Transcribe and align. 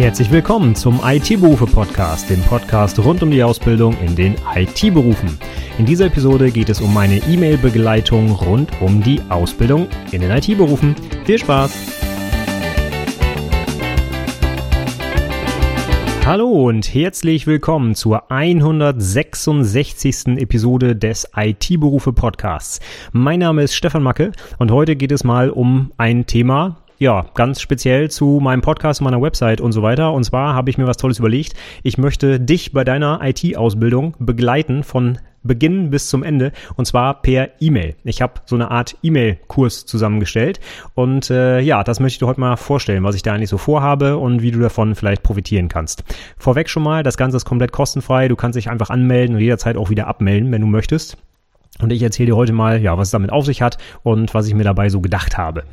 Herzlich 0.00 0.30
willkommen 0.30 0.74
zum 0.74 0.98
IT-Berufe-Podcast, 1.04 2.30
dem 2.30 2.40
Podcast 2.40 2.98
rund 2.98 3.22
um 3.22 3.30
die 3.30 3.42
Ausbildung 3.42 3.94
in 3.98 4.16
den 4.16 4.34
IT-Berufen. 4.54 5.38
In 5.76 5.84
dieser 5.84 6.06
Episode 6.06 6.50
geht 6.50 6.70
es 6.70 6.80
um 6.80 6.94
meine 6.94 7.18
E-Mail-Begleitung 7.18 8.30
rund 8.30 8.70
um 8.80 9.02
die 9.02 9.20
Ausbildung 9.28 9.88
in 10.10 10.22
den 10.22 10.30
IT-Berufen. 10.30 10.96
Viel 11.26 11.38
Spaß! 11.38 12.00
Hallo 16.24 16.48
und 16.48 16.94
herzlich 16.94 17.46
willkommen 17.46 17.94
zur 17.94 18.30
166. 18.30 20.38
Episode 20.38 20.96
des 20.96 21.28
IT-Berufe 21.36 22.12
Podcasts. 22.12 22.80
Mein 23.12 23.40
Name 23.40 23.64
ist 23.64 23.74
Stefan 23.74 24.02
Macke 24.02 24.32
und 24.58 24.70
heute 24.70 24.96
geht 24.96 25.12
es 25.12 25.24
mal 25.24 25.50
um 25.50 25.92
ein 25.98 26.26
Thema, 26.26 26.76
ja, 27.00 27.24
ganz 27.34 27.62
speziell 27.62 28.10
zu 28.10 28.40
meinem 28.42 28.60
Podcast, 28.60 29.00
meiner 29.00 29.22
Website 29.22 29.62
und 29.62 29.72
so 29.72 29.82
weiter. 29.82 30.12
Und 30.12 30.22
zwar 30.22 30.54
habe 30.54 30.68
ich 30.68 30.76
mir 30.76 30.86
was 30.86 30.98
Tolles 30.98 31.18
überlegt. 31.18 31.54
Ich 31.82 31.96
möchte 31.96 32.38
dich 32.38 32.72
bei 32.72 32.84
deiner 32.84 33.20
IT-Ausbildung 33.22 34.14
begleiten 34.18 34.84
von 34.84 35.18
Beginn 35.42 35.88
bis 35.88 36.10
zum 36.10 36.22
Ende 36.22 36.52
und 36.76 36.84
zwar 36.84 37.22
per 37.22 37.48
E-Mail. 37.58 37.96
Ich 38.04 38.20
habe 38.20 38.34
so 38.44 38.54
eine 38.54 38.70
Art 38.70 38.98
E-Mail-Kurs 39.02 39.86
zusammengestellt 39.86 40.60
und 40.94 41.30
äh, 41.30 41.60
ja, 41.60 41.82
das 41.82 42.00
möchte 42.00 42.16
ich 42.16 42.18
dir 42.18 42.26
heute 42.26 42.40
mal 42.40 42.56
vorstellen, 42.56 43.02
was 43.02 43.14
ich 43.14 43.22
da 43.22 43.32
eigentlich 43.32 43.48
so 43.48 43.56
vorhabe 43.56 44.18
und 44.18 44.42
wie 44.42 44.50
du 44.50 44.60
davon 44.60 44.94
vielleicht 44.94 45.22
profitieren 45.22 45.68
kannst. 45.68 46.04
Vorweg 46.36 46.68
schon 46.68 46.82
mal, 46.82 47.02
das 47.02 47.16
Ganze 47.16 47.38
ist 47.38 47.46
komplett 47.46 47.72
kostenfrei. 47.72 48.28
Du 48.28 48.36
kannst 48.36 48.58
dich 48.58 48.68
einfach 48.68 48.90
anmelden 48.90 49.36
und 49.36 49.40
jederzeit 49.40 49.78
auch 49.78 49.88
wieder 49.88 50.06
abmelden, 50.06 50.52
wenn 50.52 50.60
du 50.60 50.66
möchtest. 50.66 51.16
Und 51.80 51.90
ich 51.90 52.02
erzähle 52.02 52.26
dir 52.26 52.36
heute 52.36 52.52
mal, 52.52 52.82
ja, 52.82 52.98
was 52.98 53.08
es 53.08 53.12
damit 53.12 53.32
auf 53.32 53.46
sich 53.46 53.62
hat 53.62 53.78
und 54.02 54.34
was 54.34 54.46
ich 54.46 54.54
mir 54.54 54.64
dabei 54.64 54.90
so 54.90 55.00
gedacht 55.00 55.38
habe. 55.38 55.64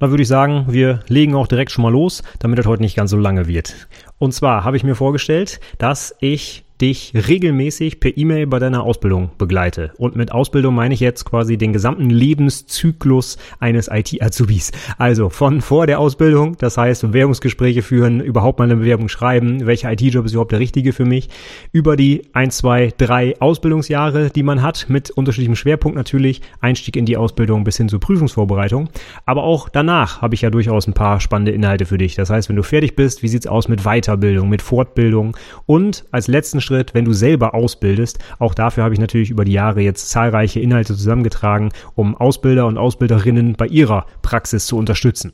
Da 0.00 0.08
würde 0.08 0.22
ich 0.22 0.28
sagen, 0.28 0.64
wir 0.70 1.00
legen 1.08 1.34
auch 1.34 1.46
direkt 1.46 1.70
schon 1.70 1.82
mal 1.82 1.92
los, 1.92 2.22
damit 2.38 2.58
das 2.58 2.64
heute 2.66 2.82
nicht 2.82 2.96
ganz 2.96 3.10
so 3.10 3.18
lange 3.18 3.46
wird. 3.46 3.86
Und 4.18 4.32
zwar 4.32 4.64
habe 4.64 4.78
ich 4.78 4.82
mir 4.82 4.94
vorgestellt, 4.94 5.60
dass 5.76 6.16
ich 6.20 6.64
dich 6.80 7.12
regelmäßig 7.14 8.00
per 8.00 8.16
E-Mail 8.16 8.46
bei 8.46 8.58
deiner 8.58 8.82
Ausbildung 8.82 9.30
begleite. 9.38 9.92
Und 9.98 10.16
mit 10.16 10.32
Ausbildung 10.32 10.74
meine 10.74 10.94
ich 10.94 11.00
jetzt 11.00 11.24
quasi 11.24 11.56
den 11.56 11.72
gesamten 11.72 12.10
Lebenszyklus 12.10 13.38
eines 13.58 13.88
IT-Azubis. 13.88 14.72
Also 14.98 15.28
von 15.28 15.60
vor 15.60 15.86
der 15.86 16.00
Ausbildung, 16.00 16.56
das 16.58 16.76
heißt 16.76 17.02
Bewerbungsgespräche 17.02 17.82
führen, 17.82 18.20
überhaupt 18.20 18.58
mal 18.58 18.64
eine 18.64 18.76
Bewerbung 18.76 19.08
schreiben, 19.08 19.66
welcher 19.66 19.92
IT-Job 19.92 20.26
ist 20.26 20.32
überhaupt 20.32 20.52
der 20.52 20.60
richtige 20.60 20.92
für 20.92 21.04
mich, 21.04 21.28
über 21.72 21.96
die 21.96 22.22
ein, 22.32 22.50
zwei, 22.50 22.92
drei 22.96 23.34
Ausbildungsjahre, 23.40 24.30
die 24.30 24.42
man 24.42 24.62
hat, 24.62 24.86
mit 24.88 25.10
unterschiedlichem 25.10 25.56
Schwerpunkt 25.56 25.96
natürlich, 25.96 26.40
Einstieg 26.60 26.96
in 26.96 27.06
die 27.06 27.16
Ausbildung 27.16 27.64
bis 27.64 27.76
hin 27.76 27.88
zur 27.88 28.00
Prüfungsvorbereitung. 28.00 28.88
Aber 29.26 29.44
auch 29.44 29.68
danach 29.68 30.22
habe 30.22 30.34
ich 30.34 30.42
ja 30.42 30.50
durchaus 30.50 30.86
ein 30.86 30.94
paar 30.94 31.20
spannende 31.20 31.52
Inhalte 31.52 31.86
für 31.86 31.98
dich. 31.98 32.14
Das 32.14 32.30
heißt, 32.30 32.48
wenn 32.48 32.56
du 32.56 32.62
fertig 32.62 32.96
bist, 32.96 33.22
wie 33.22 33.28
sieht's 33.28 33.46
aus 33.46 33.68
mit 33.68 33.82
Weiterbildung, 33.84 34.48
mit 34.48 34.62
Fortbildung 34.62 35.36
und 35.66 36.04
als 36.10 36.28
letzten 36.28 36.60
Schritt, 36.70 36.94
wenn 36.94 37.04
du 37.04 37.12
selber 37.12 37.52
ausbildest. 37.52 38.20
Auch 38.38 38.54
dafür 38.54 38.84
habe 38.84 38.94
ich 38.94 39.00
natürlich 39.00 39.30
über 39.30 39.44
die 39.44 39.52
Jahre 39.52 39.80
jetzt 39.80 40.08
zahlreiche 40.10 40.60
Inhalte 40.60 40.94
zusammengetragen, 40.94 41.70
um 41.96 42.16
Ausbilder 42.16 42.66
und 42.66 42.78
Ausbilderinnen 42.78 43.54
bei 43.54 43.66
ihrer 43.66 44.06
Praxis 44.22 44.66
zu 44.66 44.76
unterstützen. 44.76 45.32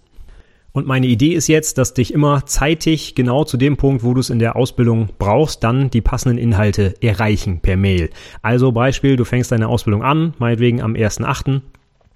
Und 0.72 0.86
meine 0.86 1.06
Idee 1.06 1.34
ist 1.34 1.48
jetzt, 1.48 1.76
dass 1.76 1.94
dich 1.94 2.12
immer 2.12 2.46
zeitig 2.46 3.14
genau 3.14 3.44
zu 3.44 3.58
dem 3.58 3.76
Punkt, 3.76 4.02
wo 4.02 4.14
du 4.14 4.20
es 4.20 4.30
in 4.30 4.38
der 4.38 4.56
Ausbildung 4.56 5.10
brauchst, 5.18 5.62
dann 5.62 5.90
die 5.90 6.00
passenden 6.00 6.38
Inhalte 6.38 6.94
erreichen 7.02 7.60
per 7.60 7.76
Mail. 7.76 8.08
Also 8.40 8.72
Beispiel, 8.72 9.16
du 9.16 9.24
fängst 9.24 9.52
deine 9.52 9.68
Ausbildung 9.68 10.02
an, 10.02 10.32
meinetwegen 10.38 10.80
am 10.80 10.94
1.8. 10.94 11.60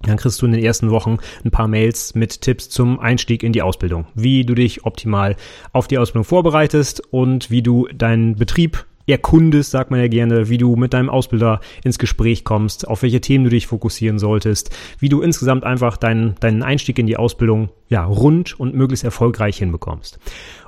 Dann 0.03 0.17
kriegst 0.17 0.41
du 0.41 0.47
in 0.47 0.53
den 0.53 0.63
ersten 0.63 0.89
Wochen 0.89 1.17
ein 1.45 1.51
paar 1.51 1.67
Mails 1.67 2.15
mit 2.15 2.41
Tipps 2.41 2.69
zum 2.69 2.99
Einstieg 2.99 3.43
in 3.43 3.53
die 3.53 3.61
Ausbildung. 3.61 4.05
Wie 4.15 4.45
du 4.45 4.55
dich 4.55 4.83
optimal 4.83 5.35
auf 5.73 5.87
die 5.87 5.99
Ausbildung 5.99 6.25
vorbereitest 6.25 7.01
und 7.11 7.51
wie 7.51 7.61
du 7.61 7.87
deinen 7.93 8.35
Betrieb 8.35 8.85
erkundest, 9.11 9.71
sagt 9.71 9.91
man 9.91 9.99
ja 9.99 10.07
gerne, 10.07 10.49
wie 10.49 10.57
du 10.57 10.75
mit 10.75 10.93
deinem 10.93 11.09
Ausbilder 11.09 11.59
ins 11.83 11.99
Gespräch 11.99 12.43
kommst, 12.43 12.87
auf 12.87 13.03
welche 13.03 13.21
Themen 13.21 13.43
du 13.43 13.49
dich 13.49 13.67
fokussieren 13.67 14.19
solltest, 14.19 14.75
wie 14.99 15.09
du 15.09 15.21
insgesamt 15.21 15.63
einfach 15.63 15.97
deinen, 15.97 16.35
deinen 16.39 16.63
Einstieg 16.63 16.97
in 16.99 17.07
die 17.07 17.17
Ausbildung 17.17 17.69
ja, 17.87 18.05
rund 18.05 18.59
und 18.59 18.73
möglichst 18.73 19.03
erfolgreich 19.03 19.57
hinbekommst. 19.57 20.17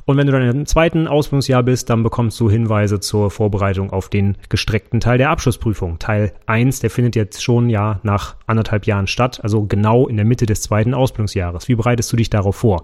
Und 0.06 0.18
wenn 0.18 0.28
du 0.28 0.34
dann 0.34 0.42
im 0.42 0.66
zweiten 0.66 1.08
Ausbildungsjahr 1.08 1.64
bist, 1.64 1.90
dann 1.90 2.04
bekommst 2.04 2.38
du 2.40 2.50
Hinweise 2.50 3.00
zur 3.00 3.32
Vorbereitung 3.32 3.92
auf 3.92 4.10
den 4.10 4.38
gestreckten 4.50 5.00
Teil 5.00 5.18
der 5.18 5.30
Abschlussprüfung. 5.30 6.00
Teil 6.00 6.34
1, 6.46 6.82
der 6.82 6.90
findet 6.90 7.16
jetzt 7.16 7.42
schon 7.42 7.70
ja 7.70 8.02
nach 8.04 8.36
anderthalb 8.46 8.86
Jahren 8.86 9.08
statt, 9.08 9.40
also 9.42 9.66
genau 9.66 10.08
in 10.08 10.18
der 10.18 10.26
Mitte 10.26 10.46
des 10.46 10.62
zweiten 10.62 10.94
Ausbildungsjahres. 10.94 11.70
Wie 11.70 11.76
bereitest 11.76 12.12
du 12.12 12.18
dich 12.18 12.30
darauf 12.30 12.58
vor? 12.58 12.84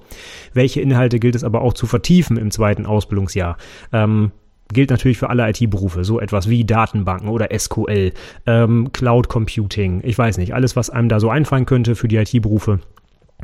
Welche 0.54 0.80
Inhalte 0.80 1.20
gilt 1.20 1.36
es 1.36 1.44
aber 1.44 1.62
auch 1.62 1.74
zu 1.74 1.86
vertiefen 1.86 2.38
im 2.38 2.52
zweiten 2.52 2.86
Ausbildungsjahr? 2.86 3.58
Ähm, 3.92 4.32
gilt 4.74 4.90
natürlich 4.90 5.18
für 5.18 5.30
alle 5.30 5.50
IT-Berufe, 5.50 6.04
so 6.04 6.20
etwas 6.20 6.50
wie 6.50 6.66
Datenbanken 6.66 7.30
oder 7.30 7.50
SQL, 7.58 8.14
ähm, 8.46 8.92
Cloud 8.94 9.28
Computing, 9.28 10.02
ich 10.04 10.18
weiß 10.18 10.38
nicht, 10.38 10.54
alles, 10.54 10.76
was 10.76 10.90
einem 10.90 11.10
da 11.10 11.20
so 11.20 11.30
einfallen 11.30 11.66
könnte 11.66 11.96
für 11.96 12.08
die 12.08 12.18
IT-Berufe. 12.18 12.80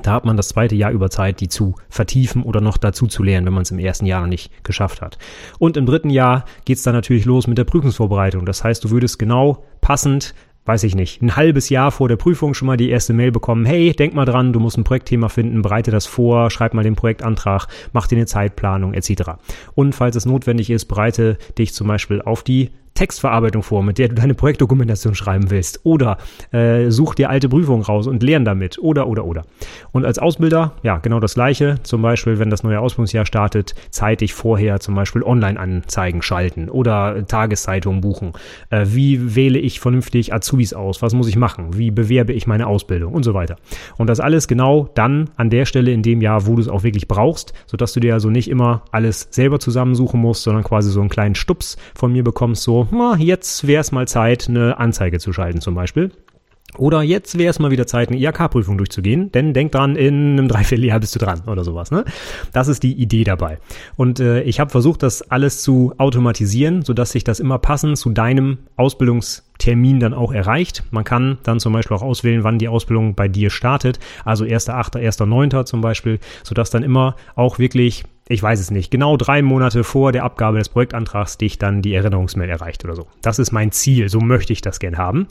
Da 0.02 0.12
hat 0.12 0.26
man 0.26 0.36
das 0.36 0.50
zweite 0.50 0.76
Jahr 0.76 0.92
über 0.92 1.10
Zeit, 1.10 1.40
die 1.40 1.48
zu 1.48 1.76
vertiefen 1.90 2.44
oder 2.44 2.60
noch 2.60 2.78
dazu 2.78 3.08
zu 3.08 3.24
lernen, 3.24 3.48
wenn 3.48 3.54
man 3.54 3.64
es 3.64 3.72
im 3.72 3.80
ersten 3.80 4.06
Jahr 4.06 4.22
noch 4.22 4.28
nicht 4.28 4.64
geschafft 4.64 5.02
hat. 5.02 5.18
Und 5.58 5.78
im 5.78 5.86
dritten 5.86 6.10
Jahr 6.10 6.44
geht's 6.66 6.84
dann 6.84 6.94
natürlich 6.94 7.26
los 7.26 7.48
mit 7.48 7.58
der 7.58 7.64
Prüfungsvorbereitung. 7.64 8.46
Das 8.46 8.64
heißt, 8.64 8.84
du 8.84 8.90
würdest 8.90 9.20
genau 9.20 9.64
passend 9.80 10.36
weiß 10.66 10.84
ich 10.84 10.96
nicht, 10.96 11.22
ein 11.22 11.36
halbes 11.36 11.70
Jahr 11.70 11.92
vor 11.92 12.10
der 12.10 12.16
Prüfung 12.16 12.54
schon 12.54 12.66
mal 12.66 12.78
die 12.78 12.90
erste 12.90 13.14
Mail 13.14 13.32
bekommen, 13.32 13.66
hey, 13.66 13.94
denk 13.94 14.14
mal 14.14 14.26
dran, 14.26 14.52
du 14.52 14.60
musst 14.60 14.78
ein 14.78 14.84
Projektthema 14.84 15.30
finden, 15.30 15.62
bereite 15.62 15.92
das 15.92 16.08
vor, 16.08 16.50
schreib 16.50 16.74
mal 16.74 16.84
den 16.84 16.96
Projektantrag, 16.96 17.68
mach 17.94 18.08
dir 18.08 18.18
eine 18.18 18.26
Zeitplanung 18.26 18.94
etc. 18.94 19.34
Und 19.76 19.94
falls 19.94 20.16
es 20.16 20.26
notwendig 20.26 20.70
ist, 20.70 20.86
bereite 20.86 21.38
dich 21.58 21.74
zum 21.74 21.88
Beispiel 21.88 22.22
auf 22.22 22.44
die 22.44 22.72
Textverarbeitung 22.96 23.62
vor, 23.62 23.84
mit 23.84 23.98
der 23.98 24.08
du 24.08 24.16
deine 24.16 24.34
Projektdokumentation 24.34 25.16
schreiben 25.16 25.52
willst. 25.52 25.82
Oder 25.84 26.18
äh, 26.52 26.90
such 26.90 27.16
dir 27.16 27.30
alte 27.30 27.50
Prüfungen 27.50 27.84
raus 27.84 28.08
und 28.08 28.24
lern 28.24 28.46
damit. 28.46 28.80
Oder, 28.80 29.08
oder, 29.08 29.26
oder. 29.26 29.44
Und 29.92 30.06
als 30.06 30.18
Ausbilder, 30.18 30.74
ja, 30.82 30.98
genau 30.98 31.20
das 31.20 31.36
Gleiche. 31.36 31.76
Zum 31.84 32.02
Beispiel, 32.02 32.40
wenn 32.40 32.50
das 32.50 32.64
neue 32.64 32.80
Ausbildungsjahr 32.80 33.26
startet, 33.26 33.76
zeitig 33.90 34.34
vorher 34.34 34.80
zum 34.80 34.96
Beispiel 34.96 35.24
Online-Anzeigen 35.24 36.22
schalten 36.22 36.70
oder 36.70 37.28
Tageszeitungen 37.28 38.02
buchen. 38.02 38.34
Äh, 38.70 38.86
wie 38.88 39.36
wähle 39.36 39.60
ich 39.60 39.80
vernünftig 39.80 40.34
Azubis 40.34 40.74
aus? 40.74 41.02
Was 41.02 41.14
muss 41.14 41.28
ich 41.28 41.36
machen? 41.36 41.78
Wie 41.78 41.92
bewerbe 41.92 42.34
ich 42.34 42.48
meine 42.48 42.68
Ausbildung? 42.68 43.14
Und 43.14 43.24
so 43.24 43.34
weiter. 43.34 43.58
Und 43.98 44.08
das 44.08 44.22
alles 44.22 44.48
genau 44.48 44.90
dann 44.96 45.30
an 45.36 45.50
der 45.50 45.66
Stelle 45.66 45.92
in 45.92 46.02
dem 46.02 46.22
Jahr, 46.22 46.48
wo 46.48 46.56
du 46.56 46.62
es 46.62 46.70
auch 46.70 46.84
wirklich 46.84 47.10
brauchst, 47.10 47.54
sodass 47.66 47.92
du 47.92 48.00
dir 48.00 48.14
also 48.14 48.30
nicht 48.30 48.50
immer 48.50 48.84
alles 48.92 49.28
selber 49.32 49.60
zusammensuchen 49.60 50.22
musst, 50.22 50.44
sondern 50.44 50.64
quasi 50.64 50.90
so 50.90 51.02
einen 51.02 51.10
kleinen 51.10 51.36
Stups 51.36 51.78
von 51.94 52.14
mir 52.14 52.24
bekommst, 52.24 52.64
so, 52.64 52.85
jetzt 53.18 53.68
wäre 53.68 53.82
es 53.82 53.92
mal 53.92 54.08
Zeit, 54.08 54.48
eine 54.48 54.78
Anzeige 54.78 55.20
zu 55.20 55.34
schalten 55.34 55.62
zum 55.62 55.76
Beispiel. 55.76 56.12
Oder 56.78 57.02
jetzt 57.04 57.38
wäre 57.38 57.50
es 57.50 57.60
mal 57.60 57.72
wieder 57.72 57.88
Zeit, 57.88 58.10
eine 58.10 58.18
IHK-Prüfung 58.18 58.78
durchzugehen, 58.78 59.32
denn 59.32 59.54
denk 59.54 59.72
dran, 59.72 59.96
in 59.96 60.34
einem 60.34 60.48
Dreivierteljahr 60.48 61.00
bist 61.00 61.16
du 61.16 61.20
dran 61.20 61.44
oder 61.48 61.64
sowas. 61.64 61.92
Ne? 61.92 62.06
Das 62.54 62.68
ist 62.68 62.84
die 62.84 62.94
Idee 62.94 63.24
dabei. 63.24 63.60
Und 63.96 64.20
äh, 64.20 64.42
ich 64.42 64.60
habe 64.60 64.70
versucht, 64.70 65.04
das 65.04 65.22
alles 65.32 65.62
zu 65.62 65.94
automatisieren, 65.98 66.82
sodass 66.82 67.12
sich 67.12 67.24
das 67.24 67.40
immer 67.40 67.60
passend 67.60 67.98
zu 67.98 68.10
deinem 68.10 68.58
Ausbildungstermin 68.76 70.00
dann 70.00 70.14
auch 70.14 70.34
erreicht. 70.34 70.84
Man 70.92 71.04
kann 71.04 71.38
dann 71.44 71.60
zum 71.60 71.74
Beispiel 71.74 71.96
auch 71.96 72.02
auswählen, 72.02 72.44
wann 72.44 72.60
die 72.60 72.68
Ausbildung 72.68 73.16
bei 73.16 73.28
dir 73.28 73.50
startet, 73.50 74.00
also 74.26 74.44
1.8., 74.44 74.98
1.9. 74.98 75.66
zum 75.66 75.82
Beispiel, 75.82 76.20
sodass 76.44 76.72
dann 76.72 76.84
immer 76.84 77.16
auch 77.36 77.58
wirklich 77.58 78.04
ich 78.28 78.42
weiß 78.42 78.60
es 78.60 78.72
nicht, 78.72 78.90
genau 78.90 79.18
drei 79.18 79.42
Monate 79.42 79.84
vor 79.84 80.12
der 80.12 80.24
Abgabe 80.24 80.58
des 80.58 80.70
Projektantrags 80.70 81.38
dich 81.38 81.60
dann 81.60 81.82
die 81.82 81.94
Erinnerungsmail 81.94 82.50
erreicht 82.50 82.84
oder 82.84 82.96
so. 82.96 83.08
Das 83.22 83.38
ist 83.40 83.52
mein 83.52 83.72
Ziel, 83.72 84.10
so 84.10 84.20
möchte 84.20 84.54
ich 84.54 84.62
das 84.62 84.80
gern 84.80 84.98
haben. 84.98 85.28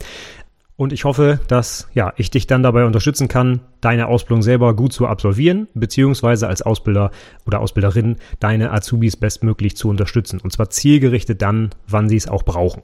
Und 0.77 0.91
ich 0.91 1.05
hoffe, 1.05 1.39
dass 1.47 1.87
ja, 1.93 2.13
ich 2.17 2.31
dich 2.31 2.47
dann 2.47 2.63
dabei 2.63 2.85
unterstützen 2.85 3.29
kann, 3.29 3.61
deine 3.79 4.07
Ausbildung 4.07 4.41
selber 4.41 4.75
gut 4.75 4.91
zu 4.91 5.07
absolvieren, 5.07 5.67
beziehungsweise 5.73 6.47
als 6.47 6.61
Ausbilder 6.61 7.11
oder 7.45 7.61
Ausbilderin 7.61 8.17
deine 8.39 8.71
Azubis 8.71 9.15
bestmöglich 9.15 9.77
zu 9.77 9.89
unterstützen. 9.89 10.41
Und 10.41 10.51
zwar 10.51 10.69
zielgerichtet 10.69 11.41
dann, 11.41 11.69
wann 11.87 12.09
sie 12.09 12.17
es 12.17 12.27
auch 12.27 12.43
brauchen. 12.43 12.81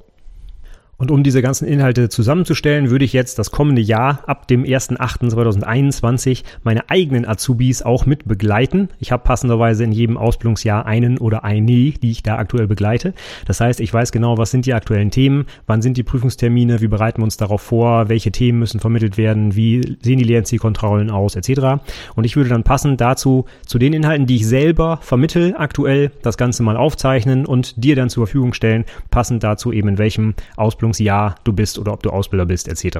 Und 1.01 1.09
um 1.09 1.23
diese 1.23 1.41
ganzen 1.41 1.67
Inhalte 1.67 2.09
zusammenzustellen, 2.09 2.91
würde 2.91 3.05
ich 3.05 3.11
jetzt 3.11 3.39
das 3.39 3.49
kommende 3.49 3.81
Jahr 3.81 4.19
ab 4.27 4.47
dem 4.47 4.63
1.8.2021 4.63 6.43
meine 6.61 6.91
eigenen 6.91 7.27
Azubis 7.27 7.81
auch 7.81 8.05
mit 8.05 8.27
begleiten. 8.27 8.87
Ich 8.99 9.11
habe 9.11 9.23
passenderweise 9.23 9.83
in 9.83 9.91
jedem 9.93 10.15
Ausbildungsjahr 10.15 10.85
einen 10.85 11.17
oder 11.17 11.43
eine, 11.43 11.65
die 11.65 12.11
ich 12.11 12.21
da 12.21 12.37
aktuell 12.37 12.67
begleite. 12.67 13.15
Das 13.47 13.59
heißt, 13.59 13.79
ich 13.79 13.91
weiß 13.91 14.11
genau, 14.11 14.37
was 14.37 14.51
sind 14.51 14.67
die 14.67 14.75
aktuellen 14.75 15.09
Themen, 15.09 15.47
wann 15.65 15.81
sind 15.81 15.97
die 15.97 16.03
Prüfungstermine, 16.03 16.81
wie 16.81 16.87
bereiten 16.87 17.21
wir 17.21 17.23
uns 17.23 17.37
darauf 17.37 17.61
vor, 17.61 18.07
welche 18.07 18.31
Themen 18.31 18.59
müssen 18.59 18.79
vermittelt 18.79 19.17
werden, 19.17 19.55
wie 19.55 19.97
sehen 20.03 20.19
die 20.19 20.23
Lernzielkontrollen 20.23 21.09
aus, 21.09 21.35
etc. 21.35 21.81
Und 22.13 22.25
ich 22.25 22.35
würde 22.35 22.51
dann 22.51 22.61
passend 22.61 23.01
dazu 23.01 23.45
zu 23.65 23.79
den 23.79 23.93
Inhalten, 23.93 24.27
die 24.27 24.35
ich 24.35 24.45
selber 24.45 24.99
vermittel, 25.01 25.55
aktuell 25.57 26.11
das 26.21 26.37
Ganze 26.37 26.61
mal 26.61 26.77
aufzeichnen 26.77 27.47
und 27.47 27.83
dir 27.83 27.95
dann 27.95 28.11
zur 28.11 28.27
Verfügung 28.27 28.53
stellen, 28.53 28.85
passend 29.09 29.43
dazu 29.43 29.71
eben 29.71 29.87
in 29.87 29.97
welchem 29.97 30.35
Ausbildungsjahr 30.57 30.90
Ausbildungsjahr 30.91 31.35
du 31.43 31.53
bist 31.53 31.79
oder 31.79 31.93
ob 31.93 32.03
du 32.03 32.09
Ausbilder 32.09 32.45
bist, 32.45 32.67
etc. 32.67 32.99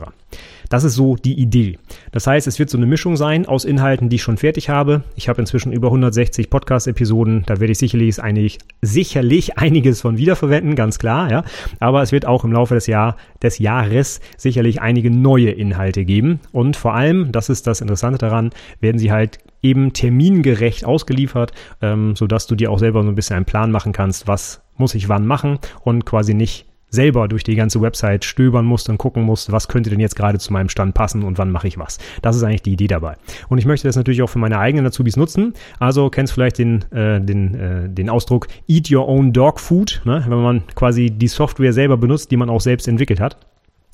Das 0.70 0.84
ist 0.84 0.96
so 0.96 1.16
die 1.16 1.40
Idee. 1.40 1.78
Das 2.12 2.26
heißt, 2.28 2.48
es 2.48 2.58
wird 2.58 2.70
so 2.70 2.78
eine 2.78 2.86
Mischung 2.86 3.18
sein 3.18 3.46
aus 3.46 3.66
Inhalten, 3.66 4.10
die 4.10 4.16
ich 4.16 4.22
schon 4.22 4.38
fertig 4.38 4.70
habe. 4.70 5.04
Ich 5.16 5.28
habe 5.28 5.42
inzwischen 5.42 5.74
über 5.74 5.88
160 5.88 6.50
Podcast-Episoden. 6.50 7.44
Da 7.46 7.60
werde 7.60 7.74
ich 7.74 7.78
sicherlich, 7.78 8.22
einig, 8.22 8.60
sicherlich 8.82 9.58
einiges 9.58 10.02
von 10.02 10.18
wiederverwenden, 10.18 10.76
ganz 10.76 10.98
klar. 10.98 11.30
Ja. 11.30 11.44
Aber 11.80 12.02
es 12.02 12.12
wird 12.12 12.26
auch 12.26 12.44
im 12.44 12.54
Laufe 12.54 12.74
des, 12.74 12.88
Jahr, 12.88 13.18
des 13.42 13.60
Jahres 13.60 14.22
sicherlich 14.38 14.82
einige 14.82 15.12
neue 15.12 15.52
Inhalte 15.52 16.06
geben. 16.06 16.40
Und 16.52 16.78
vor 16.78 16.94
allem, 16.94 17.32
das 17.32 17.50
ist 17.50 17.68
das 17.68 17.82
Interessante 17.82 18.20
daran, 18.20 18.52
werden 18.80 19.00
sie 19.00 19.12
halt 19.12 19.40
eben 19.62 19.94
termingerecht 19.94 20.86
ausgeliefert, 20.86 21.52
ähm, 21.82 22.16
sodass 22.16 22.48
du 22.48 22.56
dir 22.56 22.72
auch 22.72 22.80
selber 22.80 23.04
so 23.04 23.10
ein 23.10 23.16
bisschen 23.16 23.36
einen 23.36 23.46
Plan 23.46 23.72
machen 23.72 23.92
kannst, 23.92 24.28
was 24.28 24.62
muss 24.78 24.96
ich 24.96 25.08
wann 25.08 25.28
machen 25.28 25.60
und 25.84 26.06
quasi 26.06 26.34
nicht 26.34 26.71
selber 26.92 27.28
durch 27.28 27.44
die 27.44 27.56
ganze 27.56 27.82
Website 27.82 28.26
stöbern 28.26 28.66
musst 28.66 28.90
und 28.90 28.98
gucken 28.98 29.24
musst, 29.24 29.52
was 29.52 29.68
könnte 29.68 29.90
denn 29.90 30.00
jetzt 30.00 30.16
gerade 30.16 30.38
zu 30.38 30.54
meinem 30.54 30.70
Stand 30.70 30.94
passen 30.94 31.24
und 31.24 31.38
wann 31.38 31.50
mache 31.50 31.68
ich 31.68 31.80
was. 31.80 31.98
Das 32.22 32.36
ist 32.36 32.44
eigentlich 32.44 32.62
die 32.62 32.74
Idee 32.74 32.88
dabei. 32.88 33.16
Und 33.50 33.58
ich 33.58 33.66
möchte 33.66 33.88
das 33.88 33.96
natürlich 33.96 34.22
auch 34.22 34.30
für 34.30 34.40
meine 34.40 34.60
eigenen 34.60 34.86
Azubis 34.86 35.18
nutzen. 35.18 35.54
Also 35.80 36.10
kennst 36.10 36.34
vielleicht 36.34 36.60
den, 36.60 36.84
äh, 36.92 37.20
den, 37.22 37.56
äh, 37.56 37.90
den 37.90 38.10
Ausdruck 38.10 38.48
Eat 38.68 38.92
Your 38.92 39.08
Own 39.08 39.34
Dog 39.34 39.60
Food, 39.60 40.02
ne? 40.06 40.24
wenn 40.28 40.42
man 40.42 40.68
quasi 40.76 41.10
die 41.10 41.28
Software 41.28 41.74
selber 41.74 41.98
benutzt, 41.98 42.30
die 42.30 42.38
man 42.38 42.50
auch 42.50 42.62
selbst 42.62 42.88
entwickelt 42.88 43.20
hat. 43.20 43.38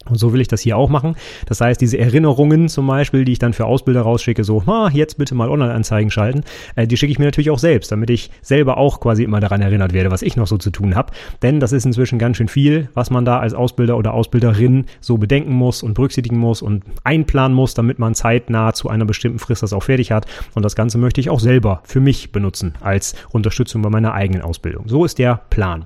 Und 0.10 0.18
so 0.18 0.34
will 0.34 0.42
ich 0.42 0.48
das 0.48 0.62
hier 0.62 0.78
auch 0.78 0.90
machen. 0.90 1.16
Das 1.46 1.62
heißt, 1.62 1.80
diese 1.80 1.98
Erinnerungen 1.98 2.70
zum 2.70 2.88
Beispiel, 2.88 3.26
die 3.26 3.34
ich 3.34 3.40
dann 3.40 3.54
für 3.54 3.66
Ausbilder 3.66 4.02
rausschicke, 4.02 4.44
so, 4.44 4.64
ah, 4.68 4.90
jetzt 4.92 5.18
bitte 5.18 5.36
mal 5.36 5.50
Online-Anzeigen 5.50 6.12
schalten, 6.12 6.44
äh, 6.76 6.88
die 6.88 6.98
schicke 6.98 7.12
ich 7.12 7.20
mir 7.20 7.26
natürlich 7.26 7.50
auch 7.50 7.60
selbst, 7.60 7.92
damit 7.92 8.10
ich 8.10 8.32
selber 8.42 8.78
auch 8.78 9.00
quasi 9.00 9.24
immer 9.24 9.40
daran 9.40 9.62
erinnert 9.62 9.94
werde, 9.94 10.12
was 10.12 10.22
ich 10.22 10.36
noch 10.36 10.48
so 10.48 10.58
zu 10.58 10.70
tun 10.72 10.96
habe. 10.96 11.14
Denn 11.42 11.60
das 11.60 11.72
ist 11.72 11.86
inzwischen 11.86 12.20
ganz 12.20 12.38
schön 12.38 12.48
viel, 12.48 12.90
was 12.94 13.10
man 13.10 13.26
da 13.26 13.40
als 13.40 13.54
Ausbilder 13.54 13.98
oder 13.98 14.14
Ausbilderin 14.14 14.86
so 15.02 15.18
bedenken 15.18 15.54
muss 15.54 15.84
und 15.84 15.94
berücksichtigen 15.94 16.38
muss 16.38 16.62
und 16.62 16.84
einplanen 17.04 17.56
muss, 17.56 17.74
damit 17.74 18.00
man 18.00 18.16
zeitnah 18.16 18.74
zu 18.74 18.90
einer 18.90 19.06
bestimmten 19.06 19.40
Frist 19.40 19.64
das 19.64 19.74
auch 19.74 19.84
fertig 19.84 20.12
hat. 20.12 20.26
Und 20.54 20.64
das 20.64 20.76
Ganze 20.76 20.98
möchte 20.98 21.22
ich 21.22 21.30
auch 21.30 21.40
selber 21.40 21.82
für 21.84 22.00
mich 22.00 22.32
benutzen 22.32 22.76
als 22.82 23.16
Unterstützung 23.32 23.82
bei 23.82 23.90
meiner 23.90 24.14
eigenen 24.14 24.42
Ausbildung. 24.42 24.88
So 24.88 25.06
ist 25.06 25.20
der 25.20 25.42
Plan. 25.50 25.86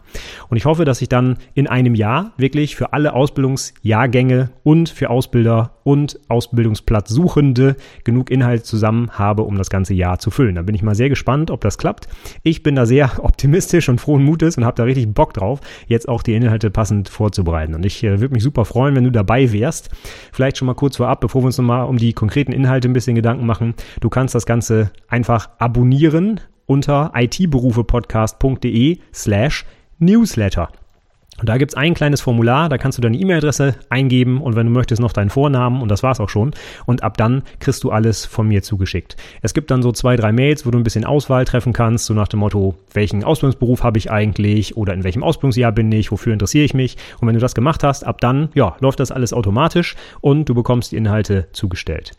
Und 0.49 0.57
ich 0.57 0.65
hoffe, 0.65 0.85
dass 0.85 1.01
ich 1.01 1.09
dann 1.09 1.37
in 1.53 1.67
einem 1.67 1.95
Jahr 1.95 2.31
wirklich 2.37 2.75
für 2.75 2.93
alle 2.93 3.13
Ausbildungsjahrgänge 3.13 4.10
Jahrgänge 4.11 4.49
und 4.63 4.89
für 4.89 5.09
Ausbilder 5.09 5.71
und 5.83 6.19
Ausbildungsplatzsuchende 6.27 7.77
genug 8.03 8.29
Inhalt 8.29 8.65
zusammen 8.65 9.11
habe, 9.11 9.43
um 9.43 9.57
das 9.57 9.69
ganze 9.69 9.93
Jahr 9.93 10.19
zu 10.19 10.31
füllen. 10.31 10.55
Da 10.55 10.61
bin 10.63 10.75
ich 10.75 10.83
mal 10.83 10.95
sehr 10.95 11.07
gespannt, 11.07 11.49
ob 11.49 11.61
das 11.61 11.77
klappt. 11.77 12.09
Ich 12.43 12.61
bin 12.61 12.75
da 12.75 12.85
sehr 12.85 13.11
optimistisch 13.23 13.87
und 13.87 14.01
frohen 14.01 14.23
Mutes 14.23 14.57
und 14.57 14.65
habe 14.65 14.75
da 14.75 14.83
richtig 14.83 15.13
Bock 15.13 15.33
drauf, 15.33 15.61
jetzt 15.87 16.09
auch 16.09 16.23
die 16.23 16.35
Inhalte 16.35 16.69
passend 16.69 17.07
vorzubereiten. 17.07 17.73
Und 17.73 17.85
ich 17.85 18.03
äh, 18.03 18.19
würde 18.19 18.33
mich 18.33 18.43
super 18.43 18.65
freuen, 18.65 18.95
wenn 18.95 19.05
du 19.05 19.11
dabei 19.11 19.51
wärst. 19.53 19.89
Vielleicht 20.33 20.57
schon 20.57 20.65
mal 20.65 20.75
kurz 20.75 20.97
vorab, 20.97 21.21
bevor 21.21 21.41
wir 21.41 21.47
uns 21.47 21.57
nochmal 21.57 21.87
um 21.87 21.97
die 21.97 22.13
konkreten 22.13 22.51
Inhalte 22.51 22.89
ein 22.89 22.93
bisschen 22.93 23.15
Gedanken 23.15 23.45
machen. 23.45 23.75
Du 24.01 24.09
kannst 24.09 24.35
das 24.35 24.45
Ganze 24.45 24.91
einfach 25.07 25.49
abonnieren 25.57 26.41
unter 26.65 27.13
itberufepodcast.de 27.15 28.99
slash 29.13 29.65
newsletter. 29.99 30.69
Und 31.41 31.49
da 31.49 31.57
gibt's 31.57 31.73
ein 31.73 31.95
kleines 31.95 32.21
Formular, 32.21 32.69
da 32.69 32.77
kannst 32.77 32.99
du 32.99 33.01
deine 33.01 33.17
E-Mail-Adresse 33.17 33.73
eingeben 33.89 34.41
und 34.41 34.55
wenn 34.55 34.67
du 34.67 34.71
möchtest 34.71 35.01
noch 35.01 35.11
deinen 35.11 35.31
Vornamen 35.31 35.81
und 35.81 35.89
das 35.89 36.03
war's 36.03 36.19
auch 36.19 36.29
schon. 36.29 36.51
Und 36.85 37.01
ab 37.01 37.17
dann 37.17 37.41
kriegst 37.59 37.83
du 37.83 37.89
alles 37.89 38.27
von 38.27 38.47
mir 38.47 38.61
zugeschickt. 38.61 39.17
Es 39.41 39.55
gibt 39.55 39.71
dann 39.71 39.81
so 39.81 39.91
zwei, 39.91 40.15
drei 40.15 40.31
Mails, 40.31 40.67
wo 40.67 40.71
du 40.71 40.77
ein 40.77 40.83
bisschen 40.83 41.03
Auswahl 41.03 41.43
treffen 41.45 41.73
kannst, 41.73 42.05
so 42.05 42.13
nach 42.13 42.27
dem 42.27 42.41
Motto, 42.41 42.75
welchen 42.93 43.23
Ausbildungsberuf 43.23 43.83
habe 43.83 43.97
ich 43.97 44.11
eigentlich 44.11 44.77
oder 44.77 44.93
in 44.93 45.03
welchem 45.03 45.23
Ausbildungsjahr 45.23 45.71
bin 45.71 45.91
ich, 45.91 46.11
wofür 46.11 46.31
interessiere 46.31 46.63
ich 46.63 46.75
mich. 46.75 46.97
Und 47.19 47.27
wenn 47.27 47.33
du 47.33 47.41
das 47.41 47.55
gemacht 47.55 47.83
hast, 47.83 48.05
ab 48.05 48.21
dann, 48.21 48.49
ja, 48.53 48.75
läuft 48.79 48.99
das 48.99 49.11
alles 49.11 49.33
automatisch 49.33 49.95
und 50.19 50.47
du 50.47 50.53
bekommst 50.53 50.91
die 50.91 50.97
Inhalte 50.97 51.47
zugestellt. 51.53 52.11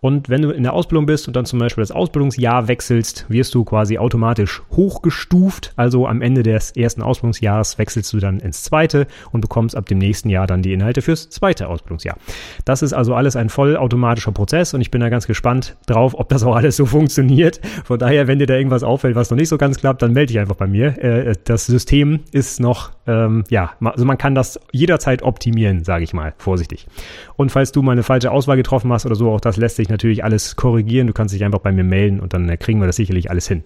Und 0.00 0.28
wenn 0.28 0.42
du 0.42 0.50
in 0.50 0.62
der 0.62 0.74
Ausbildung 0.74 1.06
bist 1.06 1.26
und 1.26 1.34
dann 1.34 1.44
zum 1.44 1.58
Beispiel 1.58 1.82
das 1.82 1.90
Ausbildungsjahr 1.90 2.68
wechselst, 2.68 3.26
wirst 3.28 3.52
du 3.54 3.64
quasi 3.64 3.98
automatisch 3.98 4.62
hochgestuft. 4.70 5.72
Also 5.74 6.06
am 6.06 6.22
Ende 6.22 6.44
des 6.44 6.70
ersten 6.70 7.02
Ausbildungsjahres 7.02 7.78
wechselst 7.78 8.12
du 8.12 8.18
dann 8.18 8.38
ins 8.38 8.62
zweite 8.62 9.08
und 9.32 9.40
bekommst 9.40 9.76
ab 9.76 9.86
dem 9.86 9.98
nächsten 9.98 10.28
Jahr 10.30 10.46
dann 10.46 10.62
die 10.62 10.72
Inhalte 10.72 11.02
fürs 11.02 11.30
zweite 11.30 11.68
Ausbildungsjahr. 11.68 12.16
Das 12.64 12.82
ist 12.82 12.92
also 12.92 13.14
alles 13.14 13.34
ein 13.34 13.48
vollautomatischer 13.48 14.30
Prozess 14.30 14.72
und 14.72 14.82
ich 14.82 14.92
bin 14.92 15.00
da 15.00 15.08
ganz 15.08 15.26
gespannt 15.26 15.76
drauf, 15.86 16.14
ob 16.16 16.28
das 16.28 16.44
auch 16.44 16.54
alles 16.54 16.76
so 16.76 16.86
funktioniert. 16.86 17.60
Von 17.84 17.98
daher, 17.98 18.28
wenn 18.28 18.38
dir 18.38 18.46
da 18.46 18.54
irgendwas 18.54 18.84
auffällt, 18.84 19.16
was 19.16 19.30
noch 19.30 19.36
nicht 19.36 19.48
so 19.48 19.58
ganz 19.58 19.78
klappt, 19.78 20.02
dann 20.02 20.12
melde 20.12 20.32
dich 20.32 20.38
einfach 20.38 20.56
bei 20.56 20.68
mir. 20.68 20.96
Äh, 21.02 21.34
das 21.42 21.66
System 21.66 22.20
ist 22.30 22.60
noch, 22.60 22.92
ähm, 23.08 23.42
ja, 23.50 23.72
also 23.80 24.04
man 24.04 24.16
kann 24.16 24.36
das 24.36 24.60
jederzeit 24.70 25.22
optimieren, 25.22 25.82
sage 25.82 26.04
ich 26.04 26.14
mal, 26.14 26.34
vorsichtig. 26.38 26.86
Und 27.34 27.50
falls 27.50 27.72
du 27.72 27.82
mal 27.82 27.92
eine 27.92 28.04
falsche 28.04 28.30
Auswahl 28.30 28.56
getroffen 28.56 28.92
hast 28.92 29.04
oder 29.04 29.16
so, 29.16 29.32
auch 29.32 29.40
das 29.40 29.56
lässt 29.56 29.74
sich 29.76 29.87
natürlich 29.90 30.24
alles 30.24 30.56
korrigieren. 30.56 31.06
Du 31.06 31.12
kannst 31.12 31.34
dich 31.34 31.44
einfach 31.44 31.60
bei 31.60 31.72
mir 31.72 31.84
melden 31.84 32.20
und 32.20 32.32
dann 32.32 32.48
äh, 32.48 32.56
kriegen 32.56 32.80
wir 32.80 32.86
das 32.86 32.96
sicherlich 32.96 33.30
alles 33.30 33.48
hin. 33.48 33.64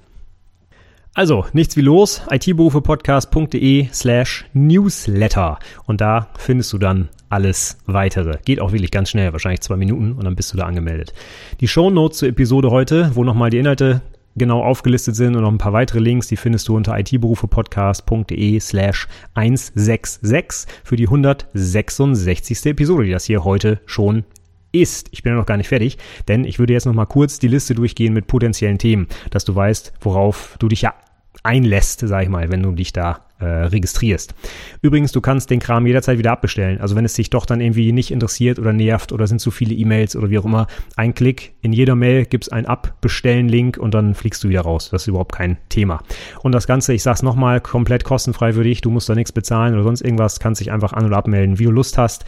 Also, 1.14 1.44
nichts 1.52 1.76
wie 1.76 1.82
los, 1.82 2.22
itberufepodcast.de 2.30 3.88
slash 3.92 4.46
newsletter 4.54 5.58
und 5.84 6.00
da 6.00 6.28
findest 6.38 6.72
du 6.72 6.78
dann 6.78 7.10
alles 7.28 7.76
weitere. 7.84 8.38
Geht 8.46 8.60
auch 8.60 8.72
wirklich 8.72 8.90
ganz 8.90 9.10
schnell, 9.10 9.32
wahrscheinlich 9.32 9.60
zwei 9.60 9.76
Minuten 9.76 10.12
und 10.12 10.24
dann 10.24 10.36
bist 10.36 10.54
du 10.54 10.56
da 10.56 10.64
angemeldet. 10.64 11.12
Die 11.60 11.69
Show 11.69 11.90
Notes 11.90 12.19
zur 12.19 12.28
Episode 12.28 12.70
heute, 12.70 13.10
wo 13.14 13.25
nochmal 13.25 13.50
die 13.50 13.58
Inhalte 13.58 14.00
genau 14.36 14.62
aufgelistet 14.62 15.14
sind 15.14 15.36
und 15.36 15.42
noch 15.42 15.50
ein 15.50 15.58
paar 15.58 15.75
weitere 15.75 15.98
Links, 15.98 16.28
die 16.28 16.36
findest 16.36 16.68
du 16.68 16.76
unter 16.76 16.98
itberufepodcast.de 16.98 18.60
slash 18.60 19.06
166 19.34 20.72
für 20.84 20.96
die 20.96 21.08
166. 21.08 22.66
Episode, 22.66 23.04
die 23.04 23.12
das 23.12 23.25
hier 23.25 23.44
heute 23.44 23.80
schon 23.84 24.25
ist. 24.72 25.08
Ich 25.12 25.22
bin 25.22 25.32
ja 25.32 25.38
noch 25.38 25.46
gar 25.46 25.56
nicht 25.56 25.69
fertig, 25.69 25.98
denn 26.28 26.44
ich 26.44 26.58
würde 26.58 26.72
jetzt 26.72 26.86
noch 26.86 26.94
mal 26.94 27.06
kurz 27.06 27.38
die 27.38 27.48
Liste 27.48 27.74
durchgehen 27.74 28.12
mit 28.12 28.26
potenziellen 28.26 28.78
Themen, 28.78 29.06
dass 29.30 29.44
du 29.44 29.54
weißt, 29.54 29.92
worauf 30.00 30.56
du 30.58 30.69
dich 30.69 30.82
ja 30.82 30.94
einlässt, 31.42 32.00
sag 32.00 32.22
ich 32.22 32.28
mal, 32.28 32.50
wenn 32.50 32.62
du 32.62 32.72
dich 32.72 32.92
da 32.92 33.26
äh, 33.40 33.44
registrierst. 33.44 34.34
Übrigens, 34.80 35.10
du 35.10 35.20
kannst 35.20 35.50
den 35.50 35.58
Kram 35.58 35.86
jederzeit 35.86 36.19
wieder 36.19 36.30
abbestellen. 36.30 36.80
Also 36.80 36.94
wenn 36.94 37.04
es 37.04 37.14
dich 37.14 37.30
doch 37.30 37.44
dann 37.44 37.60
irgendwie 37.60 37.90
nicht 37.90 38.12
interessiert 38.12 38.60
oder 38.60 38.72
nervt 38.72 39.10
oder 39.10 39.26
sind 39.26 39.40
zu 39.40 39.50
viele 39.50 39.74
E-Mails 39.74 40.14
oder 40.14 40.30
wie 40.30 40.38
auch 40.38 40.44
immer, 40.44 40.69
ein 40.96 41.14
Klick 41.14 41.54
in 41.60 41.72
jeder 41.72 41.96
Mail 41.96 42.26
gibt's 42.26 42.50
ein 42.50 42.66
Abbestellen-Link 42.66 43.76
und 43.76 43.94
dann 43.94 44.14
fliegst 44.14 44.44
du 44.44 44.48
wieder 44.48 44.60
raus. 44.60 44.90
Das 44.90 45.02
ist 45.02 45.08
überhaupt 45.08 45.32
kein 45.32 45.58
Thema. 45.68 46.02
Und 46.42 46.52
das 46.52 46.68
Ganze, 46.68 46.92
ich 46.92 47.02
sag's 47.02 47.22
nochmal, 47.22 47.60
komplett 47.60 48.04
kostenfrei 48.04 48.52
für 48.52 48.62
dich. 48.62 48.80
Du 48.80 48.90
musst 48.90 49.08
da 49.08 49.14
nichts 49.16 49.32
bezahlen 49.32 49.75
oder 49.75 49.82
sonst 49.82 50.02
irgendwas, 50.02 50.38
kannst 50.38 50.60
dich 50.60 50.70
einfach 50.70 50.92
an- 50.92 51.06
oder 51.06 51.16
abmelden, 51.16 51.58
wie 51.58 51.64
du 51.64 51.72
Lust 51.72 51.98
hast. 51.98 52.25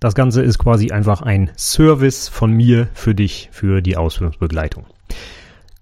Das 0.00 0.14
Ganze 0.14 0.40
ist 0.42 0.58
quasi 0.58 0.92
einfach 0.92 1.20
ein 1.20 1.50
Service 1.58 2.28
von 2.28 2.52
mir 2.52 2.88
für 2.94 3.14
dich, 3.14 3.50
für 3.52 3.82
die 3.82 3.98
Ausbildungsbegleitung. 3.98 4.86